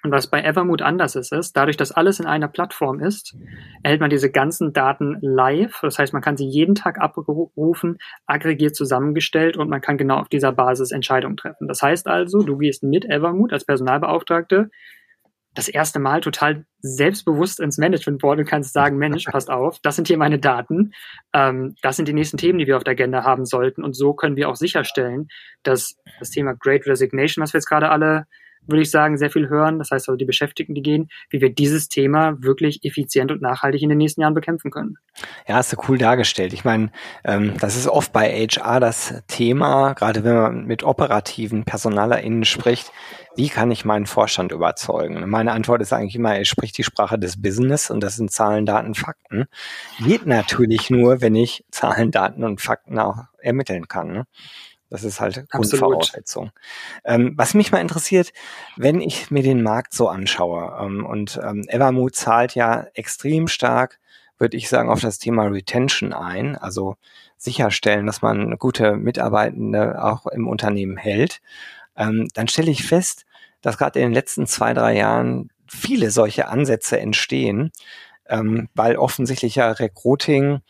Und 0.05 0.11
was 0.11 0.27
bei 0.27 0.43
Evermood 0.43 0.83
anders 0.83 1.15
ist, 1.15 1.33
ist, 1.33 1.57
dadurch, 1.57 1.77
dass 1.77 1.93
alles 1.93 2.19
in 2.19 2.27
einer 2.27 2.49
Plattform 2.49 3.01
ist, 3.01 3.37
erhält 3.85 4.01
man 4.01 4.11
diese 4.11 4.31
ganzen 4.31 4.73
Daten 4.73 5.17
live. 5.21 5.79
Das 5.81 5.99
heißt, 5.99 6.13
man 6.13 6.23
kann 6.23 6.37
sie 6.37 6.47
jeden 6.47 6.75
Tag 6.75 7.01
abrufen, 7.01 7.99
aggregiert 8.27 8.75
zusammengestellt 8.75 9.57
und 9.57 9.71
man 9.71 9.81
kann 9.81 9.99
genau 9.99 10.17
auf 10.17 10.29
dieser 10.29 10.53
Basis 10.53 10.91
Entscheidungen 10.91 11.37
treffen. 11.37 11.69
Das 11.69 11.83
heißt 11.83 12.09
also, 12.09 12.43
du 12.43 12.59
gehst 12.59 12.83
mit 12.83 13.05
Evermood 13.05 13.53
als 13.53 13.65
Personalbeauftragte 13.65 14.71
das 15.55 15.69
erste 15.69 15.99
Mal 15.99 16.21
total 16.21 16.65
selbstbewusst 16.81 17.61
ins 17.61 17.79
Management 17.79 18.21
Board 18.21 18.39
und 18.39 18.47
kannst 18.47 18.73
sagen, 18.73 18.97
Mensch, 18.97 19.27
passt 19.27 19.51
auf, 19.51 19.79
das 19.83 19.97
sind 19.97 20.09
hier 20.09 20.17
meine 20.17 20.39
Daten, 20.39 20.93
ähm, 21.35 21.77
das 21.83 21.97
sind 21.97 22.09
die 22.09 22.15
nächsten 22.15 22.39
Themen, 22.39 22.59
die 22.59 22.67
wir 22.67 22.77
auf 22.77 22.85
der 22.85 22.93
Agenda 22.93 23.23
haben 23.23 23.45
sollten. 23.45 23.85
Und 23.85 23.95
so 23.95 24.15
können 24.15 24.37
wir 24.37 24.49
auch 24.49 24.57
sicherstellen, 24.57 25.29
dass 25.63 25.97
das 26.19 26.31
Thema 26.31 26.55
Great 26.55 26.87
Resignation, 26.87 27.43
was 27.43 27.53
wir 27.53 27.59
jetzt 27.59 27.69
gerade 27.69 27.91
alle 27.91 28.27
würde 28.67 28.83
ich 28.83 28.91
sagen, 28.91 29.17
sehr 29.19 29.31
viel 29.31 29.49
hören. 29.49 29.79
Das 29.79 29.91
heißt 29.91 30.09
also 30.09 30.17
die 30.17 30.25
Beschäftigten, 30.25 30.75
die 30.75 30.83
gehen, 30.83 31.09
wie 31.31 31.41
wir 31.41 31.53
dieses 31.53 31.89
Thema 31.89 32.37
wirklich 32.43 32.85
effizient 32.85 33.31
und 33.31 33.43
nachhaltig 33.43 33.83
in 33.83 33.89
den 33.89 33.99
nächsten 33.99 34.21
Jahren 34.21 34.35
bekämpfen 34.35 34.71
können. 34.71 34.97
Ja, 35.47 35.57
hast 35.57 35.73
du 35.73 35.77
cool 35.89 35.99
dargestellt. 35.99 36.53
Ich 36.53 36.65
meine, 36.65 36.91
ähm, 37.25 37.55
das 37.59 37.77
ist 37.77 37.89
oft 37.89 38.13
bei 38.13 38.31
HR 38.31 38.81
das 38.81 39.23
Thema, 39.27 39.93
gerade 39.95 40.25
wenn 40.25 40.35
man 40.35 40.67
mit 40.67 40.83
operativen 40.83 41.65
PersonalerInnen 41.65 42.45
spricht, 42.45 42.93
wie 43.35 43.49
kann 43.49 43.71
ich 43.71 43.85
meinen 43.85 44.07
Vorstand 44.07 44.53
überzeugen? 44.53 45.29
Meine 45.29 45.53
Antwort 45.53 45.81
ist 45.81 45.93
eigentlich 45.93 46.17
immer, 46.17 46.37
er 46.37 46.45
spricht 46.45 46.77
die 46.77 46.85
Sprache 46.85 47.19
des 47.19 47.41
Business 47.41 47.91
und 47.91 48.03
das 48.03 48.17
sind 48.17 48.31
Zahlen, 48.31 48.67
Daten, 48.67 48.95
Fakten. 48.95 49.47
Geht 50.01 50.27
natürlich 50.27 50.91
nur, 50.91 51.21
wenn 51.21 51.35
ich 51.35 51.65
Zahlen, 51.71 52.11
Daten 52.11 52.45
und 52.45 52.61
Fakten 52.61 52.99
auch 52.99 53.25
ermitteln 53.39 53.89
kann. 53.89 54.13
Ne? 54.13 54.27
Das 54.93 55.05
ist 55.05 55.23
halt 55.23 55.49
Grundvoraussetzung. 55.49 56.51
Ähm, 57.03 57.33
was 57.35 57.55
mich 57.55 57.73
mal 57.73 57.81
interessiert, 57.81 58.35
wenn 58.77 59.01
ich 59.01 59.31
mir 59.31 59.43
den 59.43 59.63
Markt 59.63 59.95
so 59.95 60.07
anschaue 60.09 60.77
ähm, 60.79 61.07
und 61.07 61.41
ähm, 61.43 61.65
Evermood 61.67 62.15
zahlt 62.15 62.55
ja 62.55 62.87
extrem 62.93 63.49
stark, 63.49 64.01
würde 64.37 64.59
ich 64.59 64.69
sagen, 64.69 64.91
auf 64.91 65.01
das 65.01 65.19
Thema 65.19 65.45
Retention 65.45 66.13
ein, 66.13 66.57
also 66.57 66.97
sicherstellen, 67.39 68.05
dass 68.05 68.21
man 68.21 68.59
gute 68.59 68.97
Mitarbeitende 68.97 70.05
auch 70.05 70.27
im 70.27 70.47
Unternehmen 70.47 70.99
hält, 70.99 71.41
ähm, 71.97 72.29
dann 72.35 72.49
stelle 72.49 72.71
ich 72.71 72.85
fest, 72.85 73.25
dass 73.63 73.79
gerade 73.79 73.99
in 73.99 74.09
den 74.09 74.15
letzten 74.15 74.47
zwei, 74.47 74.75
drei 74.75 74.95
Jahren 74.95 75.49
viele 75.67 76.11
solche 76.11 76.49
Ansätze 76.49 77.01
entstehen, 77.01 77.73
ähm, 78.29 78.69
weil 78.75 78.97
offensichtlich 78.97 79.55
ja 79.55 79.71
Recruiting 79.71 80.61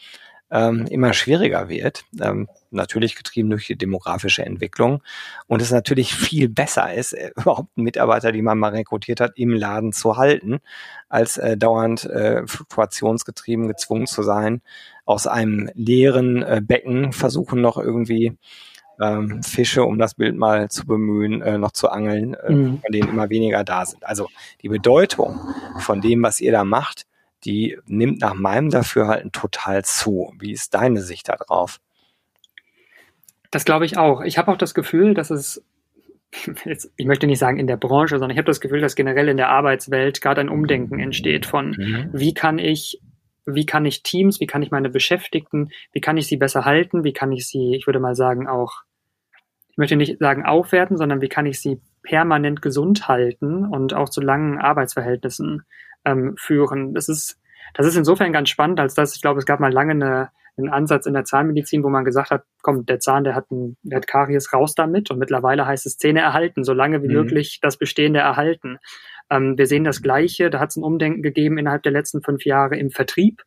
ähm, 0.52 0.86
immer 0.86 1.14
schwieriger 1.14 1.68
wird. 1.68 2.04
Ähm, 2.20 2.48
natürlich 2.70 3.16
getrieben 3.16 3.50
durch 3.50 3.66
die 3.66 3.76
demografische 3.76 4.44
Entwicklung. 4.44 5.02
Und 5.46 5.62
es 5.62 5.70
natürlich 5.70 6.14
viel 6.14 6.48
besser 6.48 6.92
ist, 6.92 7.14
äh, 7.14 7.30
überhaupt 7.36 7.70
einen 7.76 7.84
Mitarbeiter, 7.84 8.32
den 8.32 8.44
man 8.44 8.58
mal 8.58 8.70
rekrutiert 8.70 9.20
hat, 9.20 9.32
im 9.36 9.52
Laden 9.52 9.92
zu 9.92 10.16
halten, 10.16 10.60
als 11.08 11.38
äh, 11.38 11.56
dauernd 11.56 12.04
äh, 12.04 12.46
fluktuationsgetrieben 12.46 13.66
gezwungen 13.66 14.06
zu 14.06 14.22
sein, 14.22 14.60
aus 15.04 15.26
einem 15.26 15.70
leeren 15.74 16.42
äh, 16.42 16.60
Becken 16.62 17.12
versuchen 17.12 17.60
noch 17.60 17.78
irgendwie 17.78 18.36
ähm, 19.00 19.42
Fische, 19.42 19.84
um 19.84 19.98
das 19.98 20.14
Bild 20.14 20.36
mal 20.36 20.68
zu 20.68 20.86
bemühen, 20.86 21.40
äh, 21.40 21.58
noch 21.58 21.72
zu 21.72 21.88
angeln, 21.88 22.34
äh, 22.34 22.52
mhm. 22.52 22.80
von 22.82 22.92
denen 22.92 23.08
immer 23.08 23.30
weniger 23.30 23.64
da 23.64 23.86
sind. 23.86 24.04
Also 24.06 24.28
die 24.60 24.68
Bedeutung 24.68 25.40
von 25.78 26.00
dem, 26.00 26.22
was 26.22 26.40
ihr 26.40 26.52
da 26.52 26.64
macht, 26.64 27.06
die 27.44 27.78
nimmt 27.86 28.20
nach 28.20 28.34
meinem 28.34 28.70
Dafürhalten 28.70 29.32
total 29.32 29.84
zu. 29.84 30.32
Wie 30.38 30.52
ist 30.52 30.74
deine 30.74 31.00
Sicht 31.00 31.28
darauf? 31.28 31.80
Das 33.50 33.64
glaube 33.64 33.84
ich 33.84 33.98
auch. 33.98 34.22
Ich 34.22 34.38
habe 34.38 34.50
auch 34.50 34.56
das 34.56 34.74
Gefühl, 34.74 35.14
dass 35.14 35.30
es 35.30 35.64
jetzt, 36.64 36.92
ich 36.96 37.06
möchte 37.06 37.26
nicht 37.26 37.38
sagen 37.38 37.58
in 37.58 37.66
der 37.66 37.76
Branche, 37.76 38.18
sondern 38.18 38.30
ich 38.30 38.38
habe 38.38 38.46
das 38.46 38.60
Gefühl, 38.60 38.80
dass 38.80 38.94
generell 38.94 39.28
in 39.28 39.36
der 39.36 39.50
Arbeitswelt 39.50 40.20
gerade 40.20 40.40
ein 40.40 40.48
Umdenken 40.48 40.98
entsteht 40.98 41.46
von, 41.46 41.70
mhm. 41.70 42.10
wie 42.12 42.34
kann 42.34 42.58
ich 42.58 43.00
wie 43.44 43.66
kann 43.66 43.84
ich 43.84 44.02
Teams, 44.02 44.40
wie 44.40 44.46
kann 44.46 44.62
ich 44.62 44.70
meine 44.70 44.88
Beschäftigten, 44.88 45.70
wie 45.92 46.00
kann 46.00 46.16
ich 46.16 46.26
sie 46.26 46.36
besser 46.36 46.64
halten, 46.64 47.04
wie 47.04 47.12
kann 47.12 47.32
ich 47.32 47.48
sie, 47.48 47.74
ich 47.74 47.86
würde 47.86 47.98
mal 47.98 48.14
sagen, 48.14 48.46
auch, 48.46 48.82
ich 49.68 49.78
möchte 49.78 49.96
nicht 49.96 50.18
sagen 50.20 50.44
aufwerten, 50.44 50.96
sondern 50.96 51.20
wie 51.20 51.28
kann 51.28 51.46
ich 51.46 51.60
sie 51.60 51.80
permanent 52.02 52.62
gesund 52.62 53.08
halten 53.08 53.66
und 53.66 53.94
auch 53.94 54.08
zu 54.08 54.20
langen 54.20 54.58
Arbeitsverhältnissen 54.58 55.64
ähm, 56.04 56.34
führen. 56.38 56.94
Das 56.94 57.08
ist, 57.08 57.38
das 57.74 57.86
ist 57.86 57.96
insofern 57.96 58.32
ganz 58.32 58.48
spannend, 58.48 58.80
als 58.80 58.94
dass 58.94 59.14
ich 59.14 59.22
glaube, 59.22 59.38
es 59.38 59.46
gab 59.46 59.60
mal 59.60 59.72
lange 59.72 59.92
eine, 59.92 60.30
einen 60.56 60.68
Ansatz 60.68 61.06
in 61.06 61.14
der 61.14 61.24
Zahnmedizin, 61.24 61.82
wo 61.82 61.88
man 61.88 62.04
gesagt 62.04 62.30
hat, 62.30 62.44
komm, 62.62 62.84
der 62.84 63.00
Zahn, 63.00 63.24
der 63.24 63.34
hat, 63.34 63.50
ein, 63.50 63.76
der 63.82 63.96
hat 63.96 64.06
Karies 64.06 64.52
raus 64.52 64.74
damit 64.74 65.10
und 65.10 65.18
mittlerweile 65.18 65.66
heißt 65.66 65.86
es 65.86 65.96
Zähne 65.96 66.20
erhalten, 66.20 66.64
so 66.64 66.72
lange 66.72 67.02
wie 67.02 67.08
mhm. 67.08 67.14
möglich 67.14 67.60
das 67.62 67.78
Bestehende 67.78 68.20
erhalten. 68.20 68.78
Ähm, 69.30 69.56
wir 69.56 69.66
sehen 69.66 69.84
das 69.84 70.02
Gleiche, 70.02 70.50
da 70.50 70.60
hat 70.60 70.70
es 70.70 70.76
ein 70.76 70.84
Umdenken 70.84 71.22
gegeben 71.22 71.58
innerhalb 71.58 71.82
der 71.82 71.92
letzten 71.92 72.22
fünf 72.22 72.44
Jahre 72.44 72.76
im 72.76 72.90
Vertrieb. 72.90 73.42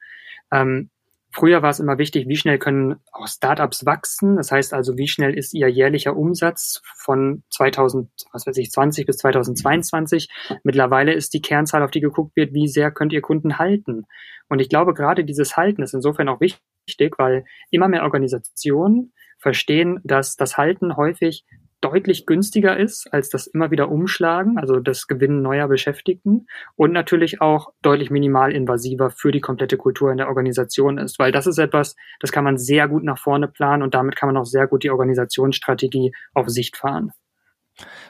Ähm, 0.52 0.90
Früher 1.36 1.62
war 1.62 1.70
es 1.70 1.82
immer 1.82 1.98
wichtig, 1.98 2.30
wie 2.30 2.38
schnell 2.38 2.58
können 2.58 2.96
auch 3.12 3.28
Startups 3.28 3.86
wachsen. 3.86 4.38
Das 4.38 4.54
heißt 4.54 4.74
also, 4.74 4.98
wie 4.98 5.10
schnell 5.10 5.38
ist 5.38 5.54
ihr 5.54 5.68
jährlicher 5.68 6.16
Umsatz 6.16 6.82
von 6.96 7.44
2020 7.50 9.06
bis 9.06 9.18
2022. 9.18 10.30
Mittlerweile 10.64 11.12
ist 11.12 11.34
die 11.34 11.42
Kernzahl, 11.42 11.84
auf 11.84 11.92
die 11.92 12.00
geguckt 12.00 12.38
wird, 12.38 12.54
wie 12.54 12.70
sehr 12.70 12.90
könnt 12.90 13.12
ihr 13.12 13.20
Kunden 13.20 13.58
halten. 13.58 14.06
Und 14.48 14.62
ich 14.62 14.70
glaube, 14.70 14.94
gerade 14.94 15.26
dieses 15.26 15.58
Halten 15.58 15.84
ist 15.84 15.94
insofern 15.94 16.30
auch 16.30 16.40
wichtig, 16.40 17.16
weil 17.18 17.44
immer 17.70 17.90
mehr 17.90 18.04
Organisationen 18.04 19.12
verstehen, 19.38 20.00
dass 20.06 20.38
das 20.38 20.56
Halten 20.56 20.96
häufig 20.96 21.44
deutlich 21.86 22.26
günstiger 22.26 22.78
ist 22.78 23.14
als 23.14 23.30
das 23.30 23.46
immer 23.46 23.70
wieder 23.70 23.92
Umschlagen, 23.92 24.58
also 24.58 24.80
das 24.80 25.06
Gewinnen 25.06 25.44
neuer 25.44 25.68
Beschäftigten 25.68 26.48
und 26.76 26.92
natürlich 26.92 27.42
auch 27.42 27.74
deutlich 27.84 28.10
minimalinvasiver 28.10 29.12
für 29.12 29.32
die 29.32 29.40
komplette 29.40 29.78
Kultur 29.78 30.10
in 30.10 30.18
der 30.18 30.28
Organisation 30.28 30.98
ist, 30.98 31.20
weil 31.20 31.32
das 31.32 31.46
ist 31.46 31.60
etwas, 31.60 31.96
das 32.20 32.32
kann 32.32 32.44
man 32.44 32.58
sehr 32.58 32.88
gut 32.88 33.04
nach 33.04 33.20
vorne 33.20 33.48
planen 33.48 33.84
und 33.84 33.94
damit 33.94 34.16
kann 34.16 34.30
man 34.30 34.38
auch 34.38 34.48
sehr 34.48 34.66
gut 34.66 34.84
die 34.84 34.90
Organisationsstrategie 34.90 36.12
auf 36.34 36.50
Sicht 36.50 36.76
fahren. 36.76 37.12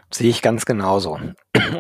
Sehe 0.10 0.30
ich 0.30 0.42
ganz 0.42 0.66
genauso. 0.66 1.20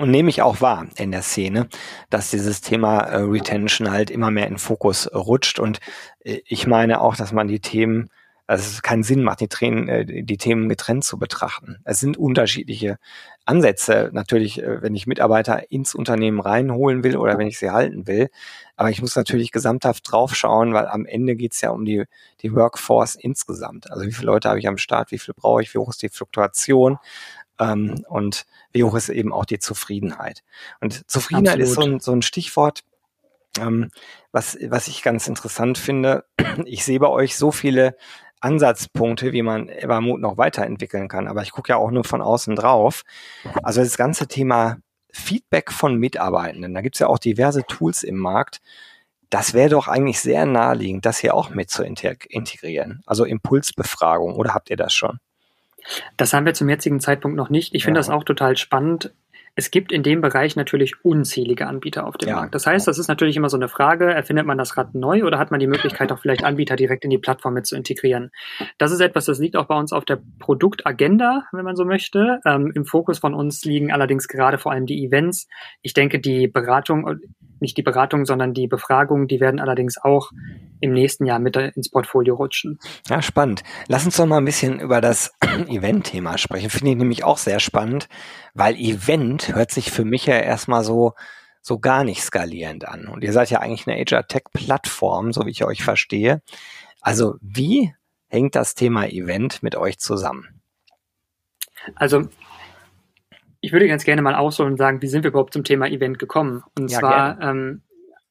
Und 0.01 0.11
nehme 0.11 0.29
ich 0.29 0.41
auch 0.41 0.59
wahr 0.59 0.87
in 0.97 1.11
der 1.11 1.21
Szene, 1.21 1.69
dass 2.09 2.31
dieses 2.31 2.59
Thema 2.59 2.99
äh, 3.01 3.21
Retention 3.21 3.91
halt 3.91 4.09
immer 4.09 4.31
mehr 4.31 4.47
in 4.47 4.57
Fokus 4.57 5.09
rutscht. 5.13 5.59
Und 5.59 5.79
äh, 6.19 6.39
ich 6.45 6.67
meine 6.67 6.99
auch, 6.99 7.15
dass 7.15 7.31
man 7.31 7.47
die 7.47 7.59
Themen 7.59 8.09
also 8.47 8.63
es 8.63 8.81
keinen 8.83 9.03
Sinn 9.03 9.23
macht, 9.23 9.39
die, 9.39 9.47
Tränen, 9.47 9.87
äh, 9.87 10.23
die 10.23 10.37
Themen 10.37 10.69
getrennt 10.69 11.03
zu 11.03 11.17
betrachten. 11.17 11.79
Es 11.83 11.99
sind 11.99 12.17
unterschiedliche 12.17 12.97
Ansätze. 13.45 14.11
Natürlich, 14.13 14.61
äh, 14.61 14.81
wenn 14.81 14.95
ich 14.95 15.07
Mitarbeiter 15.07 15.71
ins 15.71 15.95
Unternehmen 15.95 16.39
reinholen 16.39 17.03
will 17.03 17.17
oder 17.17 17.37
wenn 17.37 17.47
ich 17.47 17.57
sie 17.57 17.71
halten 17.71 18.05
will. 18.05 18.29
Aber 18.75 18.91
ich 18.91 19.01
muss 19.01 19.15
natürlich 19.15 19.51
gesamthaft 19.51 20.11
draufschauen, 20.11 20.73
weil 20.73 20.87
am 20.87 21.05
Ende 21.05 21.35
geht's 21.35 21.61
ja 21.61 21.71
um 21.71 21.85
die, 21.85 22.05
die 22.41 22.53
Workforce 22.53 23.15
insgesamt. 23.15 23.89
Also 23.91 24.05
wie 24.05 24.11
viele 24.11 24.27
Leute 24.27 24.49
habe 24.49 24.59
ich 24.59 24.67
am 24.67 24.77
Start, 24.77 25.11
wie 25.11 25.19
viel 25.19 25.33
brauche 25.33 25.63
ich, 25.63 25.73
wie 25.73 25.79
hoch 25.79 25.89
ist 25.89 26.03
die 26.03 26.09
Fluktuation 26.09 26.99
ähm, 27.59 28.05
und 28.09 28.45
wie 28.73 28.83
hoch 28.83 28.95
ist 28.95 29.09
eben 29.09 29.33
auch 29.33 29.45
die 29.45 29.59
Zufriedenheit. 29.59 30.43
Und 30.81 31.09
Zufriedenheit 31.09 31.59
Absolut. 31.61 31.67
ist 31.67 31.75
so 31.75 31.81
ein, 31.81 31.99
so 31.99 32.11
ein 32.11 32.21
Stichwort, 32.21 32.83
ähm, 33.59 33.89
was, 34.31 34.57
was 34.67 34.87
ich 34.87 35.01
ganz 35.01 35.27
interessant 35.27 35.77
finde. 35.77 36.25
Ich 36.65 36.85
sehe 36.85 36.99
bei 36.99 37.09
euch 37.09 37.35
so 37.35 37.51
viele 37.51 37.97
Ansatzpunkte, 38.45 39.33
wie 39.33 39.41
man 39.41 39.69
Evermood 39.69 40.21
noch 40.21 40.37
weiterentwickeln 40.37 41.07
kann. 41.07 41.27
Aber 41.27 41.41
ich 41.41 41.51
gucke 41.51 41.69
ja 41.69 41.77
auch 41.77 41.91
nur 41.91 42.03
von 42.03 42.21
außen 42.21 42.55
drauf. 42.55 43.01
Also 43.63 43.81
das 43.81 43.97
ganze 43.97 44.27
Thema 44.27 44.77
Feedback 45.11 45.71
von 45.71 45.95
Mitarbeitenden, 45.95 46.73
da 46.73 46.81
gibt 46.81 46.95
es 46.95 46.99
ja 46.99 47.07
auch 47.07 47.19
diverse 47.19 47.63
Tools 47.65 48.03
im 48.03 48.17
Markt. 48.17 48.61
Das 49.29 49.53
wäre 49.53 49.69
doch 49.69 49.87
eigentlich 49.87 50.19
sehr 50.19 50.45
naheliegend, 50.45 51.05
das 51.05 51.17
hier 51.17 51.33
auch 51.33 51.49
mit 51.49 51.69
zu 51.69 51.83
integrieren. 51.83 53.01
Also 53.05 53.25
Impulsbefragung, 53.25 54.35
oder 54.35 54.53
habt 54.53 54.69
ihr 54.69 54.77
das 54.77 54.93
schon? 54.93 55.19
Das 56.17 56.33
haben 56.33 56.45
wir 56.45 56.53
zum 56.53 56.69
jetzigen 56.69 56.99
Zeitpunkt 56.99 57.37
noch 57.37 57.49
nicht. 57.49 57.73
Ich 57.73 57.83
finde 57.83 57.99
ja. 57.99 58.01
das 58.01 58.09
auch 58.09 58.23
total 58.23 58.57
spannend, 58.57 59.13
es 59.55 59.71
gibt 59.71 59.91
in 59.93 60.03
dem 60.03 60.19
Bereich 60.19 60.57
natürlich 60.57 61.03
unzählige 61.03 61.67
Anbieter 61.67 62.05
auf 62.05 62.17
dem 62.17 62.29
ja. 62.29 62.35
Markt. 62.35 62.53
Das 62.53 62.67
heißt, 62.67 62.87
das 62.87 62.99
ist 62.99 63.07
natürlich 63.07 63.37
immer 63.37 63.49
so 63.49 63.55
eine 63.55 63.69
Frage, 63.69 64.13
erfindet 64.13 64.45
man 64.45 64.57
das 64.57 64.75
Rad 64.75 64.93
neu 64.93 65.23
oder 65.23 65.39
hat 65.39 65.49
man 65.49 65.61
die 65.61 65.67
Möglichkeit, 65.67 66.11
auch 66.11 66.19
vielleicht 66.19 66.43
Anbieter 66.43 66.75
direkt 66.75 67.05
in 67.05 67.09
die 67.09 67.17
Plattform 67.17 67.53
mit 67.53 67.65
zu 67.65 67.75
integrieren? 67.77 68.31
Das 68.77 68.91
ist 68.91 68.99
etwas, 68.99 69.25
das 69.25 69.39
liegt 69.39 69.55
auch 69.55 69.65
bei 69.65 69.77
uns 69.77 69.93
auf 69.93 70.03
der 70.03 70.19
Produktagenda, 70.39 71.45
wenn 71.53 71.63
man 71.63 71.77
so 71.77 71.85
möchte. 71.85 72.41
Ähm, 72.45 72.71
Im 72.75 72.85
Fokus 72.85 73.19
von 73.19 73.33
uns 73.33 73.63
liegen 73.63 73.93
allerdings 73.93 74.27
gerade 74.27 74.57
vor 74.57 74.73
allem 74.73 74.85
die 74.85 75.05
Events. 75.05 75.47
Ich 75.81 75.93
denke, 75.93 76.19
die 76.19 76.47
Beratung, 76.47 77.19
nicht 77.59 77.77
die 77.77 77.83
Beratung, 77.83 78.25
sondern 78.25 78.53
die 78.53 78.67
Befragung, 78.67 79.27
die 79.27 79.39
werden 79.39 79.59
allerdings 79.59 79.97
auch 79.97 80.31
im 80.79 80.93
nächsten 80.93 81.25
Jahr 81.25 81.39
mit 81.39 81.55
ins 81.55 81.89
Portfolio 81.89 82.35
rutschen. 82.35 82.79
Ja, 83.09 83.21
spannend. 83.21 83.63
Lass 83.87 84.05
uns 84.05 84.17
doch 84.17 84.25
mal 84.25 84.37
ein 84.37 84.45
bisschen 84.45 84.79
über 84.79 85.01
das 85.01 85.33
Event-Thema 85.41 86.37
sprechen. 86.37 86.69
Finde 86.69 86.91
ich 86.91 86.97
nämlich 86.97 87.23
auch 87.23 87.37
sehr 87.37 87.59
spannend, 87.59 88.07
weil 88.53 88.75
Event 88.75 89.55
hört 89.55 89.71
sich 89.71 89.91
für 89.91 90.05
mich 90.05 90.25
ja 90.25 90.37
erstmal 90.37 90.83
so, 90.83 91.13
so 91.61 91.79
gar 91.79 92.03
nicht 92.03 92.21
skalierend 92.21 92.87
an. 92.87 93.07
Und 93.07 93.23
ihr 93.23 93.33
seid 93.33 93.49
ja 93.49 93.59
eigentlich 93.59 93.87
eine 93.87 93.97
HR 93.97 94.27
Tech 94.27 94.43
Plattform, 94.53 95.33
so 95.33 95.45
wie 95.45 95.51
ich 95.51 95.63
euch 95.63 95.83
verstehe. 95.83 96.41
Also 97.01 97.35
wie 97.41 97.93
hängt 98.27 98.55
das 98.55 98.75
Thema 98.75 99.07
Event 99.07 99.63
mit 99.63 99.75
euch 99.75 99.99
zusammen? 99.99 100.61
Also 101.95 102.27
ich 103.65 103.73
würde 103.73 103.87
ganz 103.87 104.03
gerne 104.03 104.21
mal 104.21 104.35
ausholen 104.35 104.73
und 104.73 104.77
sagen, 104.77 105.01
wie 105.01 105.07
sind 105.07 105.23
wir 105.23 105.31
überhaupt 105.31 105.53
zum 105.53 105.63
Thema 105.63 105.87
Event 105.87 106.19
gekommen? 106.19 106.61
Und 106.77 106.91
ja, 106.91 106.99
zwar 106.99 107.41
ähm, 107.41 107.81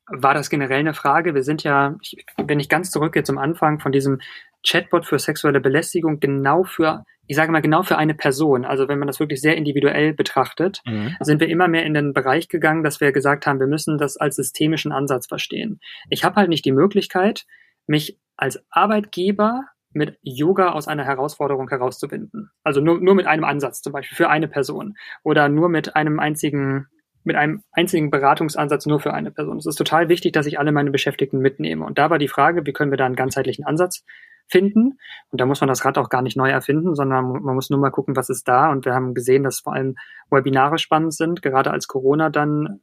war 0.07 0.33
das 0.33 0.49
generell 0.49 0.79
eine 0.79 0.95
Frage. 0.95 1.35
Wir 1.35 1.43
sind 1.43 1.65
ja, 1.65 1.97
wenn 2.37 2.61
ich 2.61 2.69
ganz 2.69 2.93
zurückgehe 2.93 3.25
zum 3.25 3.39
Anfang 3.39 3.81
von 3.81 3.91
diesem 3.91 4.21
Chatbot 4.65 5.07
für 5.07 5.19
sexuelle 5.19 5.61
Belästigung, 5.61 6.21
genau 6.21 6.63
für, 6.63 7.05
ich 7.27 7.35
sage 7.35 7.51
mal, 7.51 7.63
genau 7.63 7.83
für 7.83 7.99
eine 7.99 8.15
Person. 8.15 8.65
Also 8.65 8.87
wenn 8.87 9.01
man 9.01 9.09
das 9.09 9.19
wirklich 9.19 9.41
sehr 9.41 9.57
individuell 9.57 10.15
betrachtet, 10.15 10.83
mhm. 10.87 11.17
sind 11.19 11.41
wir 11.41 11.49
immer 11.49 11.67
mehr 11.67 11.85
in 11.85 11.95
den 11.95 12.13
Bereich 12.13 12.49
gegangen, 12.49 12.85
dass 12.85 13.01
wir 13.01 13.11
gesagt 13.11 13.45
haben, 13.45 13.59
wir 13.59 13.67
müssen 13.67 13.99
das 13.99 14.17
als 14.17 14.37
systemischen 14.37 14.93
Ansatz 14.93 15.27
verstehen. 15.27 15.81
Ich 16.11 16.23
habe 16.23 16.37
halt 16.37 16.49
nicht 16.49 16.65
die 16.65 16.71
Möglichkeit, 16.71 17.45
mich 17.89 18.21
als 18.37 18.65
Arbeitgeber 18.71 19.65
mit 19.95 20.19
Yoga 20.23 20.73
aus 20.73 20.89
einer 20.89 21.05
Herausforderung 21.05 21.69
herauszubinden. 21.69 22.51
Also 22.63 22.81
nur, 22.81 23.01
nur 23.01 23.15
mit 23.15 23.27
einem 23.27 23.45
Ansatz 23.45 23.81
zum 23.81 23.93
Beispiel 23.93 24.17
für 24.17 24.29
eine 24.29 24.49
Person 24.49 24.97
oder 25.23 25.49
nur 25.49 25.69
mit 25.69 25.97
einem 25.97 26.21
einzigen 26.21 26.87
mit 27.25 27.37
einem 27.37 27.63
einzigen 27.73 28.11
Beratungsansatz 28.11 28.85
nur 28.85 29.01
für 29.01 29.15
eine 29.15 29.31
Person. 29.31 29.57
Es 29.57 29.65
ist 29.65 29.77
total 29.77 30.11
wichtig, 30.11 30.33
dass 30.33 30.45
ich 30.45 30.59
alle 30.59 30.73
meine 30.73 30.91
Beschäftigten 30.91 31.39
mitnehme. 31.39 31.85
Und 31.87 31.97
da 31.99 32.11
war 32.11 32.19
die 32.19 32.29
Frage, 32.29 32.67
wie 32.67 32.73
können 32.73 32.93
wir 32.93 32.99
da 32.99 33.07
einen 33.07 33.17
ganzheitlichen 33.17 33.65
Ansatz 33.65 34.05
finden? 34.47 34.99
Und 35.31 35.41
da 35.41 35.47
muss 35.47 35.63
man 35.63 35.69
das 35.69 35.85
Rad 35.87 35.97
auch 35.97 36.11
gar 36.11 36.21
nicht 36.21 36.37
neu 36.37 36.51
erfinden, 36.51 36.95
sondern 36.95 37.43
man 37.43 37.55
muss 37.55 37.71
nur 37.71 37.81
mal 37.81 37.91
gucken, 37.91 38.15
was 38.15 38.29
ist 38.29 38.47
da. 38.47 38.71
Und 38.71 38.85
wir 38.85 38.93
haben 38.93 39.15
gesehen, 39.15 39.43
dass 39.43 39.61
vor 39.61 39.73
allem 39.73 39.97
Webinare 40.31 40.77
spannend 40.77 41.15
sind. 41.15 41.41
Gerade 41.41 41.71
als 41.71 41.89
Corona 41.89 42.29
dann 42.29 42.81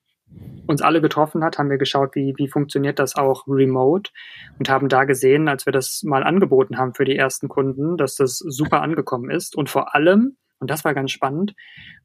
uns 0.67 0.81
alle 0.81 1.01
getroffen 1.01 1.43
hat, 1.43 1.57
haben 1.57 1.69
wir 1.69 1.77
geschaut, 1.77 2.15
wie, 2.15 2.33
wie 2.37 2.47
funktioniert 2.47 2.99
das 2.99 3.15
auch 3.15 3.45
remote 3.47 4.11
und 4.57 4.69
haben 4.69 4.89
da 4.89 5.03
gesehen, 5.03 5.47
als 5.47 5.65
wir 5.65 5.73
das 5.73 6.03
mal 6.03 6.23
angeboten 6.23 6.77
haben 6.77 6.93
für 6.93 7.05
die 7.05 7.15
ersten 7.15 7.47
Kunden, 7.47 7.97
dass 7.97 8.15
das 8.15 8.37
super 8.37 8.81
angekommen 8.81 9.29
ist. 9.29 9.55
Und 9.55 9.69
vor 9.69 9.93
allem, 9.95 10.37
und 10.61 10.69
das 10.69 10.85
war 10.85 10.93
ganz 10.93 11.11
spannend, 11.11 11.55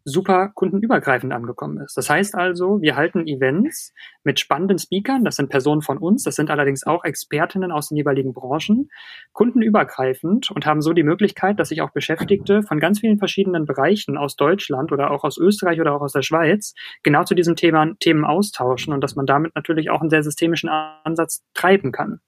super 0.03 0.51
kundenübergreifend 0.55 1.33
angekommen 1.33 1.79
ist. 1.79 1.97
Das 1.97 2.09
heißt 2.09 2.35
also, 2.35 2.81
wir 2.81 2.97
halten 2.97 3.27
Events 3.27 3.93
mit 4.25 4.41
spannenden 4.41 4.79
Speakern, 4.79 5.25
das 5.25 5.37
sind 5.37 5.51
Personen 5.51 5.83
von 5.83 5.99
uns, 5.99 6.23
das 6.23 6.37
sind 6.37 6.51
allerdings 6.51 6.87
auch 6.87 7.05
Expertinnen 7.05 7.71
aus 7.71 7.89
den 7.89 7.99
jeweiligen 7.99 8.33
Branchen, 8.33 8.89
kundenübergreifend 9.33 10.51
und 10.51 10.65
haben 10.65 10.81
so 10.81 10.95
die 10.95 11.03
Möglichkeit, 11.03 11.61
dass 11.61 11.69
sich 11.69 11.83
auch 11.83 11.91
Beschäftigte 11.91 12.63
von 12.63 12.81
ganz 12.81 13.01
vielen 13.01 13.19
verschiedenen 13.19 13.67
Bereichen 13.67 14.17
aus 14.17 14.37
Deutschland 14.37 14.91
oder 14.91 15.11
auch 15.11 15.23
aus 15.23 15.37
Österreich 15.37 15.79
oder 15.81 15.95
auch 15.95 16.01
aus 16.01 16.13
der 16.13 16.23
Schweiz 16.23 16.75
genau 17.03 17.25
zu 17.25 17.35
diesem 17.35 17.57
Thema, 17.57 17.93
Themen 18.01 18.25
austauschen 18.25 18.95
und 18.95 19.03
dass 19.03 19.17
man 19.17 19.27
damit 19.27 19.55
natürlich 19.55 19.91
auch 19.91 20.01
einen 20.01 20.11
sehr 20.11 20.23
systemischen 20.23 20.71
Ansatz 20.71 21.45
treiben 21.53 21.93
kann. 21.93 22.21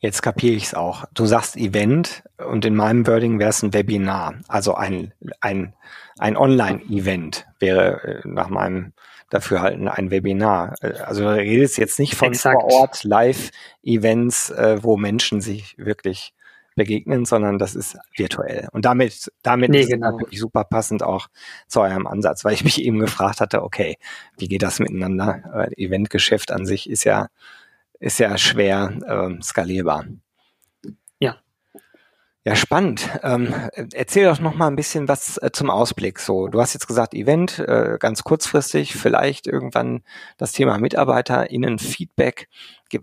Jetzt 0.00 0.22
kapiere 0.22 0.54
ich 0.54 0.64
es 0.64 0.74
auch. 0.74 1.04
Du 1.14 1.26
sagst 1.26 1.56
Event 1.56 2.22
und 2.38 2.64
in 2.64 2.76
meinem 2.76 3.06
Wording 3.06 3.38
wäre 3.38 3.50
es 3.50 3.62
ein 3.62 3.72
Webinar, 3.72 4.34
also 4.48 4.74
ein, 4.74 5.12
ein, 5.40 5.74
ein 6.18 6.36
Online-Event 6.36 7.46
wäre 7.58 8.02
äh, 8.02 8.28
nach 8.28 8.48
meinem 8.48 8.92
Dafürhalten 9.30 9.88
ein 9.88 10.10
Webinar. 10.10 10.74
Äh, 10.82 10.92
also 11.00 11.22
du 11.22 11.34
redest 11.34 11.78
jetzt 11.78 11.98
nicht 11.98 12.14
von 12.14 12.28
Exakt. 12.28 12.60
vor 12.60 12.72
Ort 12.72 13.04
Live-Events, 13.04 14.50
äh, 14.50 14.82
wo 14.82 14.96
Menschen 14.96 15.40
sich 15.40 15.74
wirklich 15.78 16.34
begegnen, 16.76 17.24
sondern 17.24 17.58
das 17.58 17.74
ist 17.74 17.96
virtuell. 18.14 18.68
Und 18.72 18.84
damit, 18.84 19.32
damit 19.42 19.70
nee, 19.70 19.80
ist 19.80 19.88
genau. 19.88 20.08
es 20.08 20.12
natürlich 20.12 20.40
super 20.40 20.64
passend 20.64 21.02
auch 21.02 21.28
zu 21.68 21.80
eurem 21.80 22.06
Ansatz, 22.06 22.44
weil 22.44 22.52
ich 22.52 22.64
mich 22.64 22.82
eben 22.82 22.98
gefragt 22.98 23.40
hatte, 23.40 23.62
okay, 23.62 23.96
wie 24.36 24.46
geht 24.46 24.62
das 24.62 24.78
miteinander? 24.78 25.70
Eventgeschäft 25.78 26.52
an 26.52 26.66
sich 26.66 26.90
ist 26.90 27.04
ja 27.04 27.28
ist 28.00 28.18
ja 28.18 28.36
schwer 28.38 28.92
äh, 29.06 29.42
skalierbar. 29.42 30.06
Ja. 31.18 31.36
Ja, 32.44 32.54
spannend. 32.54 33.08
Ähm, 33.24 33.52
erzähl 33.92 34.24
doch 34.24 34.38
noch 34.38 34.54
mal 34.54 34.68
ein 34.68 34.76
bisschen 34.76 35.08
was 35.08 35.36
äh, 35.38 35.50
zum 35.52 35.68
Ausblick. 35.68 36.20
So, 36.20 36.46
du 36.46 36.60
hast 36.60 36.74
jetzt 36.74 36.86
gesagt, 36.86 37.12
Event, 37.12 37.58
äh, 37.58 37.96
ganz 37.98 38.22
kurzfristig, 38.22 38.94
vielleicht 38.94 39.48
irgendwann 39.48 40.02
das 40.36 40.52
Thema 40.52 40.78
MitarbeiterInnen, 40.78 41.80
Feedback. 41.80 42.48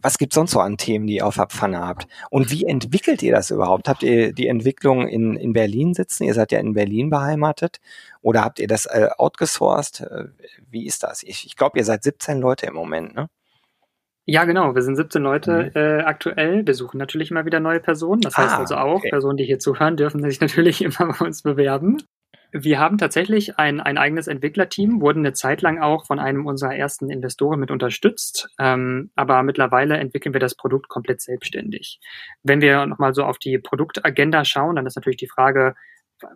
Was 0.01 0.17
gibt's 0.17 0.35
sonst 0.35 0.51
so 0.51 0.61
an 0.61 0.77
Themen, 0.77 1.07
die 1.07 1.15
ihr 1.15 1.27
auf 1.27 1.35
der 1.35 1.47
Pfanne 1.47 1.85
habt? 1.85 2.07
Und 2.29 2.51
wie 2.51 2.65
entwickelt 2.65 3.21
ihr 3.21 3.33
das 3.33 3.51
überhaupt? 3.51 3.89
Habt 3.89 4.03
ihr 4.03 4.31
die 4.31 4.47
Entwicklung 4.47 5.09
in, 5.09 5.35
in 5.35 5.51
Berlin 5.51 5.93
sitzen? 5.93 6.23
Ihr 6.23 6.35
seid 6.35 6.53
ja 6.53 6.59
in 6.59 6.73
Berlin 6.73 7.09
beheimatet. 7.09 7.81
Oder 8.21 8.45
habt 8.45 8.59
ihr 8.59 8.67
das 8.67 8.85
äh, 8.85 9.09
outgesourced? 9.17 10.01
Äh, 10.01 10.27
wie 10.69 10.85
ist 10.85 11.03
das? 11.03 11.21
Ich, 11.21 11.45
ich 11.45 11.57
glaube, 11.57 11.77
ihr 11.77 11.83
seid 11.83 12.03
17 12.03 12.39
Leute 12.39 12.67
im 12.67 12.75
Moment, 12.75 13.13
ne? 13.13 13.29
Ja, 14.25 14.45
genau. 14.45 14.73
Wir 14.73 14.81
sind 14.81 14.95
17 14.95 15.21
Leute 15.21 15.71
mhm. 15.73 15.81
äh, 15.81 16.01
aktuell. 16.03 16.65
Wir 16.65 16.73
suchen 16.73 16.97
natürlich 16.97 17.31
immer 17.31 17.45
wieder 17.45 17.59
neue 17.59 17.79
Personen. 17.79 18.21
Das 18.21 18.37
heißt 18.37 18.53
ah, 18.53 18.59
also 18.59 18.75
auch, 18.75 18.97
okay. 18.97 19.09
Personen, 19.09 19.37
die 19.37 19.43
hier 19.43 19.59
zuhören, 19.59 19.97
dürfen 19.97 20.21
sich 20.23 20.39
natürlich 20.41 20.81
immer 20.81 21.13
bei 21.13 21.25
uns 21.25 21.41
bewerben. 21.41 21.97
Wir 22.55 22.79
haben 22.79 22.99
tatsächlich 22.99 23.57
ein, 23.57 23.81
ein 23.81 23.97
eigenes 23.97 24.27
Entwicklerteam, 24.27 25.01
wurden 25.01 25.19
eine 25.19 25.33
Zeit 25.33 25.63
lang 25.63 25.81
auch 25.81 26.05
von 26.05 26.19
einem 26.19 26.45
unserer 26.45 26.75
ersten 26.75 27.09
Investoren 27.09 27.59
mit 27.59 27.71
unterstützt. 27.71 28.47
Ähm, 28.59 29.09
aber 29.15 29.41
mittlerweile 29.41 29.97
entwickeln 29.97 30.33
wir 30.33 30.39
das 30.39 30.55
Produkt 30.55 30.87
komplett 30.87 31.19
selbstständig. 31.19 31.99
Wenn 32.43 32.61
wir 32.61 32.85
nochmal 32.85 33.15
so 33.15 33.23
auf 33.23 33.39
die 33.39 33.57
Produktagenda 33.57 34.45
schauen, 34.45 34.75
dann 34.75 34.85
ist 34.85 34.95
natürlich 34.95 35.17
die 35.17 35.27
Frage, 35.27 35.73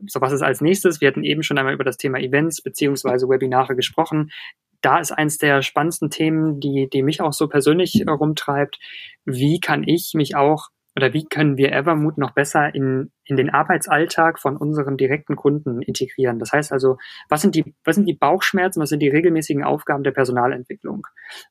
so 0.07 0.19
was 0.19 0.33
ist 0.33 0.41
als 0.41 0.59
nächstes? 0.59 1.01
Wir 1.01 1.07
hatten 1.07 1.23
eben 1.23 1.43
schon 1.43 1.57
einmal 1.57 1.75
über 1.75 1.83
das 1.83 1.97
Thema 1.97 2.19
Events 2.19 2.61
beziehungsweise 2.61 3.29
Webinare 3.29 3.75
gesprochen 3.75 4.31
da 4.81 4.99
ist 4.99 5.11
eins 5.11 5.37
der 5.37 5.61
spannendsten 5.61 6.09
Themen, 6.09 6.59
die, 6.59 6.89
die 6.91 7.03
mich 7.03 7.21
auch 7.21 7.33
so 7.33 7.47
persönlich 7.47 8.01
äh, 8.01 8.09
rumtreibt. 8.09 8.79
Wie 9.25 9.59
kann 9.59 9.83
ich 9.85 10.11
mich 10.13 10.35
auch 10.35 10.67
oder 10.97 11.13
wie 11.13 11.25
können 11.25 11.57
wir 11.57 11.71
Evermood 11.73 12.17
noch 12.17 12.31
besser 12.31 12.73
in, 12.73 13.11
in 13.23 13.37
den 13.37 13.51
Arbeitsalltag 13.51 14.39
von 14.39 14.57
unseren 14.57 14.97
direkten 14.97 15.35
Kunden 15.35 15.83
integrieren? 15.83 16.39
Das 16.39 16.51
heißt 16.51 16.71
also, 16.71 16.97
was 17.29 17.41
sind 17.43 17.53
die, 17.53 17.75
was 17.85 17.95
sind 17.95 18.07
die 18.07 18.15
Bauchschmerzen, 18.15 18.81
was 18.81 18.89
sind 18.89 19.01
die 19.01 19.07
regelmäßigen 19.07 19.63
Aufgaben 19.63 20.03
der 20.03 20.11
Personalentwicklung 20.11 21.05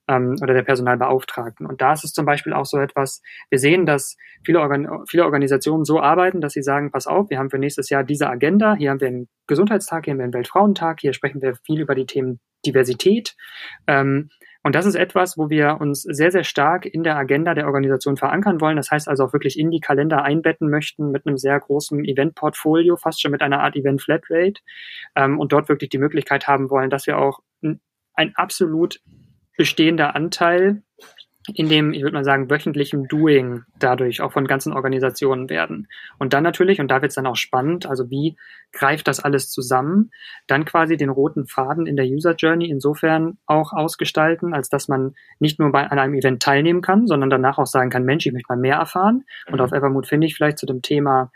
ähm, 0.08 0.34
oder 0.42 0.52
der 0.52 0.64
Personalbeauftragten? 0.64 1.64
Und 1.64 1.80
da 1.80 1.92
ist 1.92 2.02
es 2.02 2.12
zum 2.12 2.26
Beispiel 2.26 2.52
auch 2.52 2.66
so 2.66 2.78
etwas, 2.78 3.22
wir 3.48 3.60
sehen, 3.60 3.86
dass 3.86 4.16
viele, 4.44 4.60
Organ 4.60 5.04
viele 5.08 5.24
Organisationen 5.24 5.84
so 5.84 6.00
arbeiten, 6.00 6.40
dass 6.40 6.54
sie 6.54 6.62
sagen, 6.62 6.90
pass 6.90 7.06
auf, 7.06 7.30
wir 7.30 7.38
haben 7.38 7.50
für 7.50 7.60
nächstes 7.60 7.88
Jahr 7.88 8.02
diese 8.02 8.28
Agenda, 8.28 8.74
hier 8.74 8.90
haben 8.90 9.00
wir 9.00 9.06
einen 9.06 9.28
Gesundheitstag, 9.46 10.06
hier 10.06 10.12
haben 10.12 10.18
wir 10.18 10.24
einen 10.24 10.34
Weltfrauentag, 10.34 10.98
hier 11.00 11.12
sprechen 11.12 11.40
wir 11.40 11.54
viel 11.64 11.80
über 11.80 11.94
die 11.94 12.06
Themen 12.06 12.40
Diversität. 12.66 13.36
Ähm, 13.86 14.30
und 14.66 14.74
das 14.74 14.84
ist 14.84 14.96
etwas, 14.96 15.38
wo 15.38 15.48
wir 15.48 15.80
uns 15.80 16.02
sehr, 16.02 16.32
sehr 16.32 16.42
stark 16.42 16.86
in 16.86 17.04
der 17.04 17.16
Agenda 17.16 17.54
der 17.54 17.66
Organisation 17.66 18.16
verankern 18.16 18.60
wollen. 18.60 18.76
Das 18.76 18.90
heißt 18.90 19.06
also 19.06 19.22
auch 19.22 19.32
wirklich 19.32 19.56
in 19.56 19.70
die 19.70 19.78
Kalender 19.78 20.24
einbetten 20.24 20.68
möchten 20.68 21.12
mit 21.12 21.24
einem 21.24 21.36
sehr 21.36 21.60
großen 21.60 22.04
Event-Portfolio, 22.04 22.96
fast 22.96 23.22
schon 23.22 23.30
mit 23.30 23.42
einer 23.42 23.60
Art 23.60 23.76
Event-Flatrate 23.76 24.60
ähm, 25.14 25.38
und 25.38 25.52
dort 25.52 25.68
wirklich 25.68 25.90
die 25.90 25.98
Möglichkeit 25.98 26.48
haben 26.48 26.68
wollen, 26.68 26.90
dass 26.90 27.06
wir 27.06 27.16
auch 27.16 27.42
ein 28.14 28.34
absolut 28.34 28.98
bestehender 29.56 30.16
Anteil 30.16 30.82
in 31.54 31.68
dem, 31.68 31.92
ich 31.92 32.02
würde 32.02 32.14
mal 32.14 32.24
sagen, 32.24 32.50
wöchentlichen 32.50 33.06
Doing 33.08 33.62
dadurch 33.78 34.20
auch 34.20 34.32
von 34.32 34.46
ganzen 34.46 34.72
Organisationen 34.72 35.48
werden. 35.48 35.88
Und 36.18 36.32
dann 36.32 36.42
natürlich, 36.42 36.80
und 36.80 36.88
da 36.90 37.02
wird 37.02 37.10
es 37.10 37.14
dann 37.14 37.26
auch 37.26 37.36
spannend, 37.36 37.86
also 37.86 38.10
wie 38.10 38.36
greift 38.72 39.08
das 39.08 39.20
alles 39.20 39.50
zusammen, 39.50 40.10
dann 40.46 40.64
quasi 40.64 40.96
den 40.96 41.08
roten 41.08 41.46
Faden 41.46 41.86
in 41.86 41.96
der 41.96 42.06
User 42.06 42.34
Journey 42.34 42.68
insofern 42.68 43.38
auch 43.46 43.72
ausgestalten, 43.72 44.54
als 44.54 44.68
dass 44.68 44.88
man 44.88 45.14
nicht 45.38 45.58
nur 45.58 45.70
bei 45.72 45.86
an 45.86 45.98
einem 45.98 46.14
Event 46.14 46.42
teilnehmen 46.42 46.82
kann, 46.82 47.06
sondern 47.06 47.30
danach 47.30 47.58
auch 47.58 47.66
sagen 47.66 47.90
kann, 47.90 48.04
Mensch, 48.04 48.26
ich 48.26 48.32
möchte 48.32 48.52
mal 48.52 48.60
mehr 48.60 48.76
erfahren. 48.76 49.24
Und 49.46 49.56
mhm. 49.56 49.60
auf 49.60 49.72
Evermood 49.72 50.06
finde 50.06 50.26
ich 50.26 50.34
vielleicht 50.34 50.58
zu 50.58 50.66
dem 50.66 50.82
Thema 50.82 51.30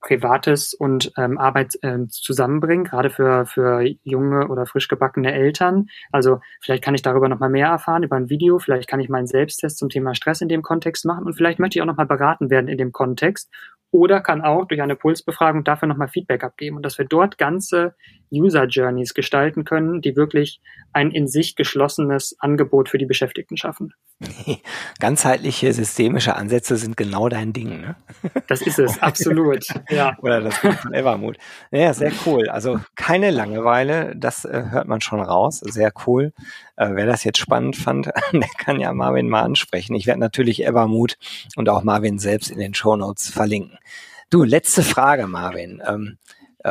Privates 0.00 0.74
und 0.74 1.12
ähm, 1.16 1.38
Arbeit 1.38 1.74
äh, 1.82 2.06
zusammenbringen, 2.08 2.84
gerade 2.84 3.10
für, 3.10 3.46
für 3.46 3.82
junge 4.02 4.48
oder 4.48 4.66
frisch 4.66 4.88
gebackene 4.88 5.32
Eltern. 5.32 5.86
Also 6.12 6.40
vielleicht 6.60 6.84
kann 6.84 6.94
ich 6.94 7.02
darüber 7.02 7.28
nochmal 7.28 7.50
mehr 7.50 7.68
erfahren, 7.68 8.02
über 8.02 8.16
ein 8.16 8.30
Video, 8.30 8.58
vielleicht 8.58 8.88
kann 8.88 9.00
ich 9.00 9.08
meinen 9.08 9.26
Selbsttest 9.26 9.78
zum 9.78 9.88
Thema 9.88 10.14
Stress 10.14 10.40
in 10.40 10.48
dem 10.48 10.62
Kontext 10.62 11.04
machen 11.04 11.26
und 11.26 11.34
vielleicht 11.34 11.58
möchte 11.58 11.78
ich 11.78 11.82
auch 11.82 11.86
nochmal 11.86 12.06
beraten 12.06 12.50
werden 12.50 12.68
in 12.68 12.78
dem 12.78 12.92
Kontext 12.92 13.50
oder 13.90 14.20
kann 14.20 14.42
auch 14.42 14.66
durch 14.66 14.82
eine 14.82 14.96
Pulsbefragung 14.96 15.64
dafür 15.64 15.88
nochmal 15.88 16.08
Feedback 16.08 16.44
abgeben 16.44 16.76
und 16.76 16.82
dass 16.82 16.98
wir 16.98 17.06
dort 17.06 17.38
ganze 17.38 17.94
User 18.32 18.66
Journeys 18.66 19.14
gestalten 19.14 19.64
können, 19.64 20.00
die 20.02 20.16
wirklich 20.16 20.60
ein 20.92 21.10
in 21.10 21.26
sich 21.26 21.56
geschlossenes 21.56 22.36
Angebot 22.38 22.88
für 22.88 22.98
die 22.98 23.06
Beschäftigten 23.06 23.56
schaffen. 23.56 23.94
Ganzheitliche 24.98 25.72
systemische 25.72 26.34
Ansätze 26.34 26.76
sind 26.76 26.96
genau 26.96 27.28
dein 27.28 27.52
Ding, 27.52 27.80
ne? 27.80 27.96
Das 28.48 28.62
ist 28.62 28.78
es, 28.78 28.98
absolut. 29.02 29.66
Ja. 29.90 30.16
Oder 30.22 30.40
das 30.40 30.56
von 30.56 30.92
Evermood. 30.92 31.38
Ja, 31.70 31.94
sehr 31.94 32.12
cool. 32.26 32.48
Also 32.48 32.80
keine 32.96 33.30
Langeweile, 33.30 34.14
das 34.16 34.44
äh, 34.44 34.64
hört 34.70 34.88
man 34.88 35.00
schon 35.00 35.20
raus. 35.20 35.60
Sehr 35.60 35.92
cool. 36.06 36.32
Äh, 36.76 36.90
wer 36.94 37.06
das 37.06 37.22
jetzt 37.22 37.38
spannend 37.38 37.76
fand, 37.76 38.06
der 38.32 38.48
kann 38.58 38.80
ja 38.80 38.92
Marvin 38.92 39.28
mal 39.28 39.42
ansprechen. 39.42 39.94
Ich 39.94 40.06
werde 40.06 40.20
natürlich 40.20 40.64
Evermood 40.64 41.16
und 41.54 41.68
auch 41.68 41.84
Marvin 41.84 42.18
selbst 42.18 42.50
in 42.50 42.58
den 42.58 42.74
Show 42.74 42.96
Notes 42.96 43.30
verlinken. 43.30 43.78
Du, 44.30 44.42
letzte 44.42 44.82
Frage, 44.82 45.26
Marvin. 45.28 45.80
Ähm, 45.86 46.18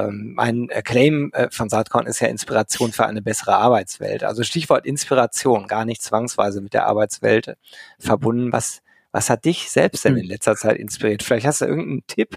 ähm, 0.06 0.34
mein 0.36 0.68
Claim 0.84 1.32
äh, 1.34 1.50
von 1.52 1.70
Saatkorn 1.70 2.08
ist 2.08 2.20
ja 2.20 2.28
Inspiration 2.28 2.92
für 2.92 3.06
eine 3.06 3.22
bessere 3.22 3.56
Arbeitswelt. 3.56 4.24
Also 4.24 4.44
Stichwort 4.44 4.86
Inspiration, 4.86 5.68
gar 5.68 5.86
nicht 5.86 6.02
zwangsweise 6.02 6.62
mit 6.62 6.74
der 6.74 6.88
Arbeitswelt 6.88 7.58
verbunden. 8.00 8.52
Was, 8.52 8.82
was 9.12 9.30
hat 9.30 9.46
dich 9.46 9.70
selbst 9.70 10.06
denn 10.06 10.16
hm. 10.16 10.24
in 10.24 10.28
letzter 10.28 10.56
Zeit 10.56 10.78
inspiriert? 10.78 11.24
Vielleicht 11.24 11.46
hast 11.46 11.62
du 11.62 11.66
irgendeinen 11.66 12.06
Tipp, 12.08 12.36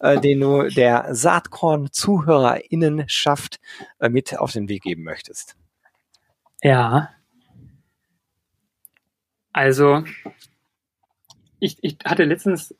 äh, 0.00 0.20
den 0.20 0.40
du 0.40 0.68
der 0.68 1.14
Saatkorn-ZuhörerInnen 1.14 3.04
schafft, 3.08 3.60
äh, 3.98 4.08
mit 4.08 4.38
auf 4.38 4.52
den 4.52 4.68
Weg 4.68 4.82
geben 4.82 5.02
möchtest. 5.02 5.56
Ja. 6.62 7.10
Also, 9.52 10.04
ich, 11.58 11.78
ich 11.82 11.98
hatte 12.04 12.24
letztens 12.24 12.74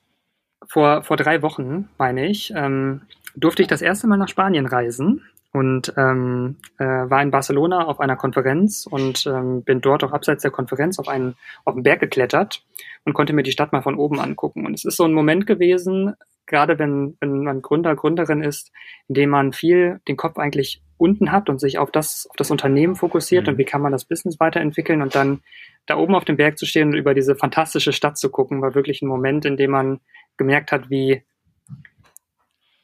vor, 0.67 1.03
vor 1.03 1.17
drei 1.17 1.43
Wochen, 1.43 1.89
meine 1.99 2.27
ich, 2.27 2.53
ähm, 2.57 3.03
durfte 3.35 3.63
ich 3.63 3.69
das 3.69 3.83
erste 3.83 4.07
Mal 4.07 4.17
nach 4.17 4.29
Spanien 4.29 4.67
reisen 4.67 5.23
und 5.53 5.93
ähm, 5.97 6.57
äh, 6.79 6.85
war 6.85 7.23
in 7.23 7.31
Barcelona 7.31 7.85
auf 7.87 8.01
einer 8.01 8.17
Konferenz 8.17 8.87
und 8.91 9.27
ähm, 9.27 9.63
bin 9.63 9.81
dort 9.81 10.03
auch 10.03 10.13
abseits 10.13 10.43
der 10.43 10.51
Konferenz 10.51 10.99
auf 10.99 11.09
einen 11.09 11.37
auf 11.65 11.75
den 11.75 11.83
Berg 11.83 12.01
geklettert 12.01 12.65
und 13.05 13.13
konnte 13.13 13.33
mir 13.35 13.43
die 13.43 13.53
Stadt 13.53 13.73
mal 13.73 13.83
von 13.83 13.97
oben 13.97 14.19
angucken. 14.19 14.65
Und 14.67 14.75
es 14.75 14.85
ist 14.85 14.97
so 14.97 15.05
ein 15.05 15.13
Moment 15.13 15.47
gewesen, 15.47 16.15
gerade 16.47 16.79
wenn, 16.79 17.17
wenn 17.21 17.43
man 17.43 17.63
Gründer, 17.63 17.95
Gründerin 17.95 18.43
ist, 18.43 18.73
in 19.09 19.15
dem 19.15 19.31
man 19.31 19.53
viel 19.53 20.01
den 20.09 20.17
Kopf 20.17 20.39
eigentlich 20.39 20.83
unten 20.97 21.33
hat 21.33 21.49
und 21.49 21.61
sich 21.61 21.79
auf 21.79 21.91
das, 21.91 22.27
auf 22.31 22.37
das 22.37 22.51
Unternehmen 22.51 22.95
fokussiert 22.95 23.47
mhm. 23.47 23.53
und 23.53 23.59
wie 23.59 23.65
kann 23.65 23.83
man 23.83 23.93
das 23.93 24.05
Business 24.05 24.41
weiterentwickeln 24.41 25.03
und 25.03 25.15
dann 25.15 25.41
da 25.87 25.97
oben 25.97 26.15
auf 26.15 26.25
dem 26.25 26.37
Berg 26.37 26.59
zu 26.59 26.65
stehen 26.65 26.89
und 26.89 26.95
über 26.95 27.13
diese 27.13 27.35
fantastische 27.35 27.93
Stadt 27.93 28.17
zu 28.17 28.31
gucken, 28.31 28.63
war 28.63 28.75
wirklich 28.75 29.03
ein 29.03 29.09
Moment, 29.09 29.45
in 29.45 29.57
dem 29.57 29.73
man 29.73 30.01
gemerkt 30.37 30.73
hat, 30.73 30.91
wie, 30.91 31.23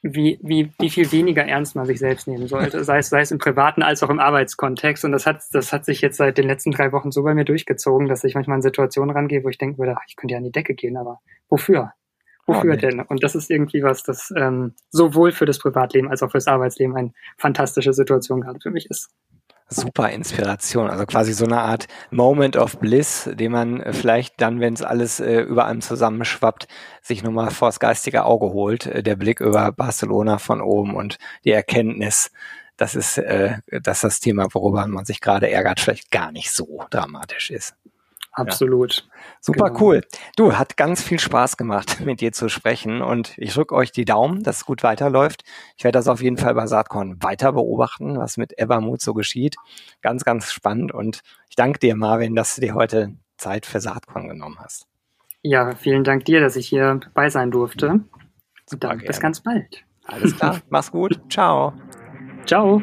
wie, 0.03 0.39
wie, 0.43 0.73
wie 0.79 0.91
viel 0.91 1.11
weniger 1.11 1.45
ernst 1.45 1.75
man 1.75 1.87
sich 1.87 1.99
selbst 1.99 2.29
nehmen 2.29 2.47
sollte, 2.47 2.85
sei 2.85 2.99
es, 2.99 3.09
sei 3.09 3.21
es 3.21 3.31
im 3.31 3.39
privaten 3.39 3.83
als 3.83 4.03
auch 4.03 4.11
im 4.11 4.21
Arbeitskontext. 4.21 5.05
Und 5.05 5.13
das 5.13 5.27
hat, 5.27 5.43
das 5.53 5.73
hat 5.73 5.85
sich 5.85 6.01
jetzt 6.01 6.17
seit 6.17 6.39
den 6.39 6.47
letzten 6.47 6.71
drei 6.71 6.93
Wochen 6.93 7.11
so 7.11 7.23
bei 7.23 7.35
mir 7.35 7.45
durchgezogen, 7.45 8.09
dass 8.09 8.25
ich 8.25 8.35
manchmal 8.35 8.59
in 8.59 8.63
Situationen 8.63 9.15
rangehe, 9.15 9.43
wo 9.45 9.49
ich 9.49 9.59
denken 9.59 9.79
würde, 9.79 9.97
ach, 9.97 10.05
ich 10.07 10.17
könnte 10.17 10.33
ja 10.33 10.39
an 10.39 10.45
die 10.45 10.53
Decke 10.53 10.75
gehen, 10.75 10.97
aber 10.97 11.21
wofür? 11.49 11.93
Wofür 12.47 12.73
oh, 12.73 12.75
nee. 12.75 12.81
denn? 12.81 13.01
Und 13.01 13.23
das 13.23 13.35
ist 13.35 13.51
irgendwie 13.51 13.83
was, 13.83 14.03
das 14.03 14.33
ähm, 14.35 14.75
sowohl 14.91 15.33
für 15.33 15.45
das 15.45 15.59
Privatleben 15.59 16.09
als 16.09 16.23
auch 16.23 16.31
fürs 16.31 16.47
Arbeitsleben 16.47 16.97
eine 16.97 17.13
fantastische 17.37 17.93
Situation 17.93 18.41
gerade 18.41 18.61
für 18.61 18.71
mich 18.71 18.89
ist 18.89 19.11
super 19.69 20.11
Inspiration. 20.11 20.89
Also 20.89 21.07
quasi 21.07 21.33
so 21.33 21.45
eine 21.45 21.61
Art 21.61 21.87
Moment 22.11 22.57
of 22.57 22.79
Bliss, 22.79 23.29
den 23.33 23.53
man 23.53 23.81
äh, 23.81 23.93
vielleicht 23.93 24.41
dann, 24.41 24.61
wenn 24.61 24.75
es 24.75 24.83
alles 24.83 25.21
äh, 25.21 25.41
über 25.41 25.67
einem 25.67 25.81
zusammenschwappt, 25.81 26.69
sich 27.03 27.23
nochmal 27.23 27.51
vors 27.51 27.81
geistige 27.81 28.25
Auge 28.25 28.53
holt. 28.53 28.87
Äh, 28.87 29.03
der 29.03 29.17
Blick 29.17 29.41
über 29.41 29.71
Barcelona 29.73 30.39
von 30.39 30.61
oben 30.61 30.95
und 30.95 31.19
die 31.45 31.53
Erkenntnis, 31.53 32.31
das 32.77 32.95
ist, 32.95 33.19
äh, 33.19 33.59
dass 33.83 34.01
das 34.01 34.21
Thema, 34.21 34.49
worüber 34.53 34.87
man 34.87 35.05
sich 35.05 35.21
gerade 35.21 35.51
ärgert, 35.51 35.81
vielleicht 35.81 36.11
gar 36.11 36.33
nicht 36.33 36.51
so 36.51 36.85
dramatisch 36.91 37.51
ist. 37.51 37.75
Absolut. 38.33 38.95
Ja. 38.95 39.03
Super 39.41 39.71
genau. 39.71 39.81
cool. 39.81 40.01
Du, 40.37 40.57
hat 40.57 40.77
ganz 40.77 41.03
viel 41.03 41.19
Spaß 41.19 41.57
gemacht, 41.57 42.01
mit 42.05 42.21
dir 42.21 42.33
zu 42.33 42.49
sprechen 42.49 43.03
und 43.03 43.37
ich 43.37 43.55
drücke 43.55 43.75
euch 43.75 43.93
die 43.93 44.05
Daumen, 44.05 44.43
dass 44.43 44.59
es 44.59 44.65
gut 44.65 44.83
weiterläuft. 44.83 45.43
Ich 45.77 45.85
werde 45.85 45.99
das 45.99 46.09
auf 46.09 46.23
jeden 46.23 46.37
Fall 46.37 46.55
bei 46.55 46.67
Saatkorn 46.67 47.23
weiter 47.23 47.53
beobachten, 47.53 48.19
was 48.19 48.37
mit 48.37 48.59
Evermood 48.59 49.01
so 49.01 49.15
geschieht. 49.15 49.57
Ganz, 50.03 50.25
ganz 50.25 50.53
spannend 50.53 50.93
und 50.93 51.23
ich 51.49 51.57
danke 51.57 51.79
dir, 51.79 51.97
Marvin, 51.97 52.35
dass 52.35 52.55
du 52.55 52.61
dir 52.61 52.75
heute 52.75 53.15
Zeit 53.37 53.67
für 53.67 53.81
Saatkorn 53.81 54.29
genommen 54.29 54.59
hast. 54.61 54.87
Ja, 55.43 55.75
vielen 55.75 56.05
Dank 56.05 56.25
dir, 56.25 56.41
dass 56.41 56.57
ich 56.57 56.69
hier 56.69 57.01
bei 57.15 57.31
sein 57.31 57.51
durfte. 57.51 58.01
Super, 58.67 58.89
dann 58.89 58.99
bis 58.99 59.21
ganz 59.21 59.41
bald. 59.41 59.85
Alles 60.05 60.37
klar, 60.37 60.61
mach's 60.69 60.91
gut. 60.91 61.21
Ciao. 61.31 61.73
Ciao. 62.45 62.83